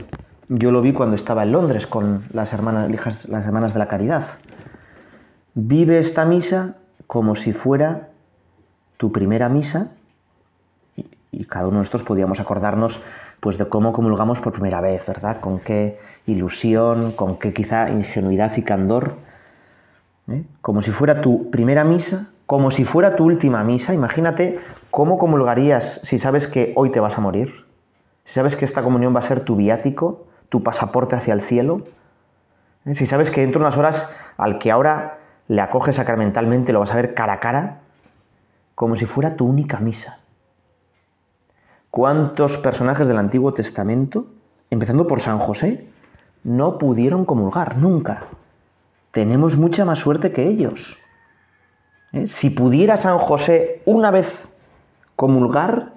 Yo 0.50 0.70
lo 0.70 0.82
vi 0.82 0.92
cuando 0.92 1.16
estaba 1.16 1.42
en 1.42 1.52
Londres 1.52 1.86
con 1.86 2.24
las 2.34 2.52
hermanas, 2.52 2.90
las 3.28 3.46
hermanas 3.46 3.72
de 3.72 3.78
la 3.78 3.88
caridad. 3.88 4.26
Vive 5.54 6.00
esta 6.00 6.26
misa 6.26 6.76
como 7.06 7.34
si 7.34 7.54
fuera 7.54 8.10
tu 8.98 9.10
primera 9.10 9.48
misa 9.48 9.92
y, 11.30 11.44
cada 11.46 11.68
uno 11.68 11.76
de 11.76 11.78
nosotros 11.78 12.02
podíamos 12.02 12.40
acordarnos 12.40 13.00
pues 13.40 13.56
de 13.56 13.68
cómo 13.70 13.94
comulgamos 13.94 14.42
por 14.42 14.52
primera 14.52 14.82
vez, 14.82 15.06
¿verdad? 15.06 15.40
Con 15.40 15.60
qué 15.60 15.98
ilusión, 16.26 17.12
con 17.12 17.38
qué 17.38 17.54
quizá 17.54 17.88
ingenuidad 17.88 18.54
y 18.54 18.62
candor. 18.62 19.16
¿eh? 20.28 20.44
Como 20.60 20.82
si 20.82 20.90
fuera 20.90 21.22
tu 21.22 21.50
primera 21.50 21.84
misa, 21.84 22.31
como 22.52 22.70
si 22.70 22.84
fuera 22.84 23.16
tu 23.16 23.24
última 23.24 23.64
misa. 23.64 23.94
Imagínate 23.94 24.60
cómo 24.90 25.16
comulgarías 25.16 26.02
si 26.02 26.18
sabes 26.18 26.48
que 26.48 26.74
hoy 26.76 26.90
te 26.90 27.00
vas 27.00 27.16
a 27.16 27.22
morir, 27.22 27.64
si 28.24 28.34
sabes 28.34 28.56
que 28.56 28.66
esta 28.66 28.82
comunión 28.82 29.14
va 29.14 29.20
a 29.20 29.22
ser 29.22 29.40
tu 29.40 29.56
viático, 29.56 30.26
tu 30.50 30.62
pasaporte 30.62 31.16
hacia 31.16 31.32
el 31.32 31.40
cielo. 31.40 31.86
¿eh? 32.84 32.94
Si 32.94 33.06
sabes 33.06 33.30
que 33.30 33.40
dentro 33.40 33.58
de 33.58 33.64
unas 33.64 33.78
horas 33.78 34.10
al 34.36 34.58
que 34.58 34.70
ahora 34.70 35.16
le 35.48 35.62
acoges 35.62 35.96
sacramentalmente 35.96 36.74
lo 36.74 36.80
vas 36.80 36.92
a 36.92 36.96
ver 36.96 37.14
cara 37.14 37.32
a 37.32 37.40
cara, 37.40 37.80
como 38.74 38.96
si 38.96 39.06
fuera 39.06 39.34
tu 39.34 39.46
única 39.46 39.78
misa. 39.78 40.18
¿Cuántos 41.90 42.58
personajes 42.58 43.08
del 43.08 43.16
Antiguo 43.16 43.54
Testamento, 43.54 44.26
empezando 44.68 45.06
por 45.06 45.22
San 45.22 45.38
José, 45.38 45.88
no 46.44 46.76
pudieron 46.76 47.24
comulgar 47.24 47.78
nunca? 47.78 48.24
Tenemos 49.10 49.56
mucha 49.56 49.86
más 49.86 50.00
suerte 50.00 50.32
que 50.32 50.46
ellos. 50.48 50.98
¿Eh? 52.12 52.26
Si 52.26 52.50
pudiera 52.50 52.96
San 52.96 53.18
José 53.18 53.82
una 53.84 54.10
vez 54.10 54.48
comulgar, 55.16 55.92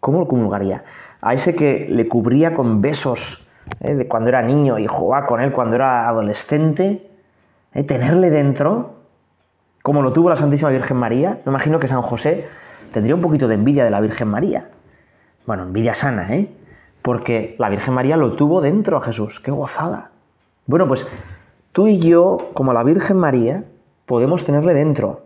¿cómo 0.00 0.20
lo 0.20 0.28
comulgaría? 0.28 0.84
A 1.20 1.34
ese 1.34 1.54
que 1.54 1.86
le 1.88 2.08
cubría 2.08 2.54
con 2.54 2.80
besos 2.80 3.48
¿eh? 3.80 3.94
de 3.94 4.08
cuando 4.08 4.28
era 4.30 4.42
niño 4.42 4.78
y 4.78 4.86
jugaba 4.86 5.26
con 5.26 5.40
él 5.40 5.52
cuando 5.52 5.76
era 5.76 6.08
adolescente, 6.08 7.10
¿eh? 7.74 7.84
tenerle 7.84 8.30
dentro, 8.30 8.94
como 9.82 10.02
lo 10.02 10.12
tuvo 10.12 10.28
la 10.28 10.36
Santísima 10.36 10.70
Virgen 10.70 10.96
María, 10.96 11.40
me 11.44 11.50
imagino 11.50 11.78
que 11.78 11.88
San 11.88 12.02
José 12.02 12.46
tendría 12.92 13.14
un 13.14 13.20
poquito 13.20 13.48
de 13.48 13.54
envidia 13.54 13.84
de 13.84 13.90
la 13.90 14.00
Virgen 14.00 14.28
María. 14.28 14.70
Bueno, 15.46 15.62
envidia 15.62 15.94
sana, 15.94 16.34
¿eh? 16.34 16.50
Porque 17.00 17.54
la 17.58 17.68
Virgen 17.68 17.94
María 17.94 18.16
lo 18.16 18.34
tuvo 18.34 18.60
dentro 18.60 18.96
a 18.96 19.00
Jesús. 19.00 19.40
¡Qué 19.40 19.50
gozada! 19.50 20.10
Bueno, 20.66 20.86
pues 20.86 21.06
tú 21.72 21.88
y 21.88 21.98
yo, 22.00 22.50
como 22.52 22.72
la 22.72 22.82
Virgen 22.82 23.16
María, 23.16 23.64
podemos 24.08 24.44
tenerle 24.44 24.74
dentro. 24.74 25.20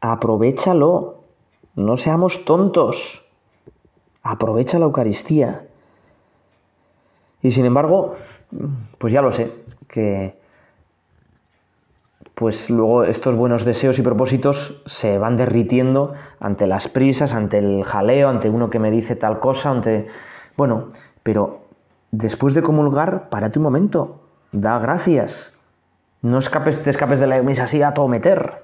Aprovechalo. 0.00 1.24
No 1.74 1.96
seamos 1.96 2.44
tontos. 2.44 3.26
Aprovecha 4.22 4.78
la 4.78 4.84
Eucaristía. 4.84 5.66
Y 7.42 7.50
sin 7.50 7.64
embargo, 7.64 8.16
pues 8.98 9.12
ya 9.12 9.22
lo 9.22 9.32
sé, 9.32 9.50
que 9.88 10.38
pues 12.34 12.68
luego 12.68 13.04
estos 13.04 13.34
buenos 13.34 13.64
deseos 13.64 13.98
y 13.98 14.02
propósitos 14.02 14.82
se 14.84 15.16
van 15.18 15.38
derritiendo 15.38 16.12
ante 16.38 16.66
las 16.66 16.88
prisas, 16.88 17.32
ante 17.32 17.58
el 17.58 17.84
jaleo, 17.84 18.28
ante 18.28 18.50
uno 18.50 18.68
que 18.68 18.78
me 18.78 18.90
dice 18.90 19.16
tal 19.16 19.40
cosa, 19.40 19.70
ante... 19.70 20.06
Bueno, 20.56 20.88
pero 21.22 21.60
después 22.10 22.52
de 22.52 22.62
comulgar, 22.62 23.30
párate 23.30 23.58
un 23.58 23.62
momento, 23.62 24.20
da 24.52 24.78
gracias. 24.78 25.54
No 26.22 26.38
escapes, 26.38 26.82
te 26.82 26.90
escapes 26.90 27.20
de 27.20 27.26
la 27.26 27.42
misa 27.42 27.64
así 27.64 27.82
a 27.82 27.94
todo 27.94 28.08
meter. 28.08 28.62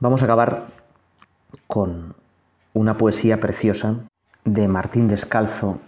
Vamos 0.00 0.22
a 0.22 0.24
acabar 0.24 0.68
con 1.66 2.14
una 2.72 2.96
poesía 2.96 3.40
preciosa 3.40 3.96
de 4.44 4.68
Martín 4.68 5.08
Descalzo, 5.08 5.80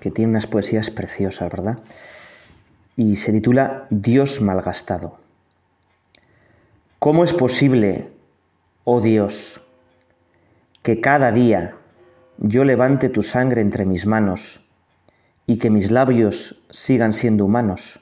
que 0.00 0.10
tiene 0.10 0.30
unas 0.30 0.46
poesías 0.46 0.90
preciosas, 0.90 1.50
¿verdad? 1.50 1.78
y 3.00 3.16
se 3.16 3.32
titula 3.32 3.86
Dios 3.88 4.42
malgastado. 4.42 5.18
¿Cómo 6.98 7.24
es 7.24 7.32
posible, 7.32 8.10
oh 8.84 9.00
Dios, 9.00 9.62
que 10.82 11.00
cada 11.00 11.32
día 11.32 11.76
yo 12.36 12.64
levante 12.64 13.08
tu 13.08 13.22
sangre 13.22 13.62
entre 13.62 13.86
mis 13.86 14.04
manos 14.04 14.68
y 15.46 15.56
que 15.56 15.70
mis 15.70 15.90
labios 15.90 16.62
sigan 16.68 17.14
siendo 17.14 17.46
humanos 17.46 18.00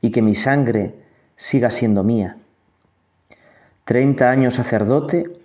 y 0.00 0.10
que 0.10 0.22
mi 0.22 0.34
sangre 0.34 0.94
siga 1.36 1.70
siendo 1.70 2.02
mía? 2.02 2.36
Treinta 3.84 4.30
años 4.30 4.54
sacerdote 4.54 5.40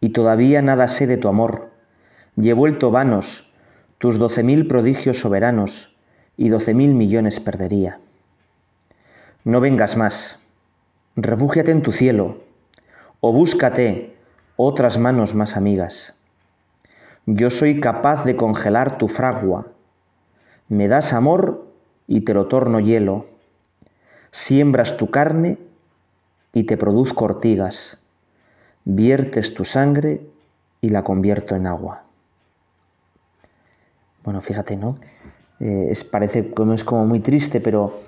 y 0.00 0.10
todavía 0.10 0.62
nada 0.62 0.88
sé 0.88 1.06
de 1.06 1.16
tu 1.16 1.28
amor, 1.28 1.70
y 2.36 2.50
he 2.50 2.52
vuelto 2.52 2.90
vanos 2.90 3.52
tus 3.98 4.18
doce 4.18 4.42
mil 4.42 4.66
prodigios 4.66 5.18
soberanos 5.20 5.96
y 6.36 6.48
doce 6.48 6.72
mil 6.72 6.94
millones 6.94 7.40
perdería. 7.40 8.00
No 9.44 9.60
vengas 9.60 9.96
más, 9.96 10.38
refúgiate 11.16 11.70
en 11.70 11.82
tu 11.82 11.92
cielo, 11.92 12.42
o 13.20 13.32
búscate 13.32 14.16
otras 14.56 14.98
manos 14.98 15.34
más 15.34 15.56
amigas. 15.56 16.14
Yo 17.26 17.50
soy 17.50 17.80
capaz 17.80 18.24
de 18.24 18.36
congelar 18.36 18.98
tu 18.98 19.08
fragua, 19.08 19.66
me 20.68 20.88
das 20.88 21.12
amor 21.12 21.66
y 22.06 22.22
te 22.22 22.32
lo 22.32 22.46
torno 22.46 22.80
hielo, 22.80 23.26
siembras 24.30 24.96
tu 24.96 25.10
carne 25.10 25.58
y 26.52 26.64
te 26.64 26.76
produzco 26.76 27.24
ortigas, 27.24 27.98
viertes 28.84 29.54
tu 29.54 29.64
sangre 29.64 30.20
y 30.80 30.90
la 30.90 31.04
convierto 31.04 31.54
en 31.54 31.66
agua. 31.66 32.02
Bueno, 34.24 34.40
fíjate, 34.40 34.76
¿no? 34.76 34.98
Eh, 35.60 35.88
es, 35.90 36.04
parece 36.04 36.50
como 36.50 36.72
es 36.74 36.84
como 36.84 37.06
muy 37.06 37.20
triste, 37.20 37.60
pero 37.60 38.00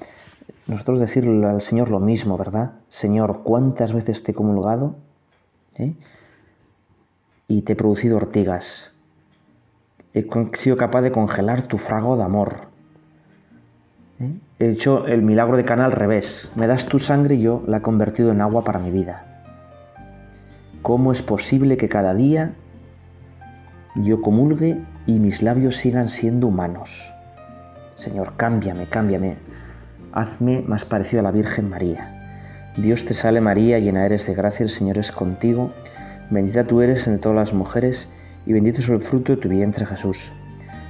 nosotros 0.66 1.00
decirle 1.00 1.46
al 1.46 1.62
Señor 1.62 1.90
lo 1.90 2.00
mismo, 2.00 2.37
¿verdad? 2.37 2.72
Señor, 2.88 3.42
¿cuántas 3.42 3.92
veces 3.92 4.22
te 4.22 4.32
he 4.32 4.35
comulgado? 4.35 4.96
¿Eh? 5.76 5.94
Y 7.48 7.62
te 7.62 7.74
he 7.74 7.76
producido 7.76 8.16
ortigas. 8.16 8.92
He 10.14 10.26
sido 10.54 10.76
capaz 10.76 11.02
de 11.02 11.12
congelar 11.12 11.62
tu 11.62 11.78
frago 11.78 12.16
de 12.16 12.22
amor. 12.22 12.71
He 14.18 14.68
hecho 14.68 15.07
el 15.07 15.22
milagro 15.22 15.57
de 15.57 15.64
Cana 15.64 15.85
al 15.85 15.92
revés. 15.92 16.53
Me 16.55 16.66
das 16.66 16.87
tu 16.87 16.98
sangre 16.98 17.35
y 17.35 17.42
yo 17.42 17.64
la 17.66 17.79
he 17.79 17.83
convertido 17.83 18.31
en 18.31 18.40
agua 18.40 18.64
para 18.64 18.79
mi 18.79 18.90
vida. 18.90 19.25
¿Cómo 20.83 21.12
es 21.12 21.22
posible 21.22 21.77
que 21.77 21.88
cada 21.88 22.14
día 22.14 22.53
yo 23.96 24.22
comulgue 24.22 24.79
y 25.07 25.18
mis 25.18 25.42
labios 25.42 25.77
sigan 25.77 26.09
siendo 26.09 26.46
humanos? 26.46 27.12
Señor, 27.94 28.35
cámbiame, 28.37 28.87
cámbiame 28.87 29.37
hazme 30.12 30.62
más 30.66 30.85
parecido 30.85 31.20
a 31.20 31.22
la 31.22 31.31
Virgen 31.31 31.68
María. 31.68 32.09
Dios 32.77 33.05
te 33.05 33.14
salve 33.14 33.40
María, 33.40 33.79
llena 33.79 34.07
eres 34.07 34.27
de 34.27 34.35
gracia, 34.35 34.64
el 34.64 34.70
Señor 34.70 34.98
es 34.98 35.12
contigo, 35.12 35.72
bendita 36.31 36.64
tú 36.64 36.81
eres 36.81 37.07
entre 37.07 37.22
todas 37.22 37.37
las 37.37 37.55
mujeres, 37.55 38.09
y 38.46 38.53
bendito 38.53 38.81
es 38.81 38.88
el 38.88 39.01
fruto 39.01 39.35
de 39.35 39.42
tu 39.42 39.48
vientre 39.48 39.87
Jesús. 39.87 40.33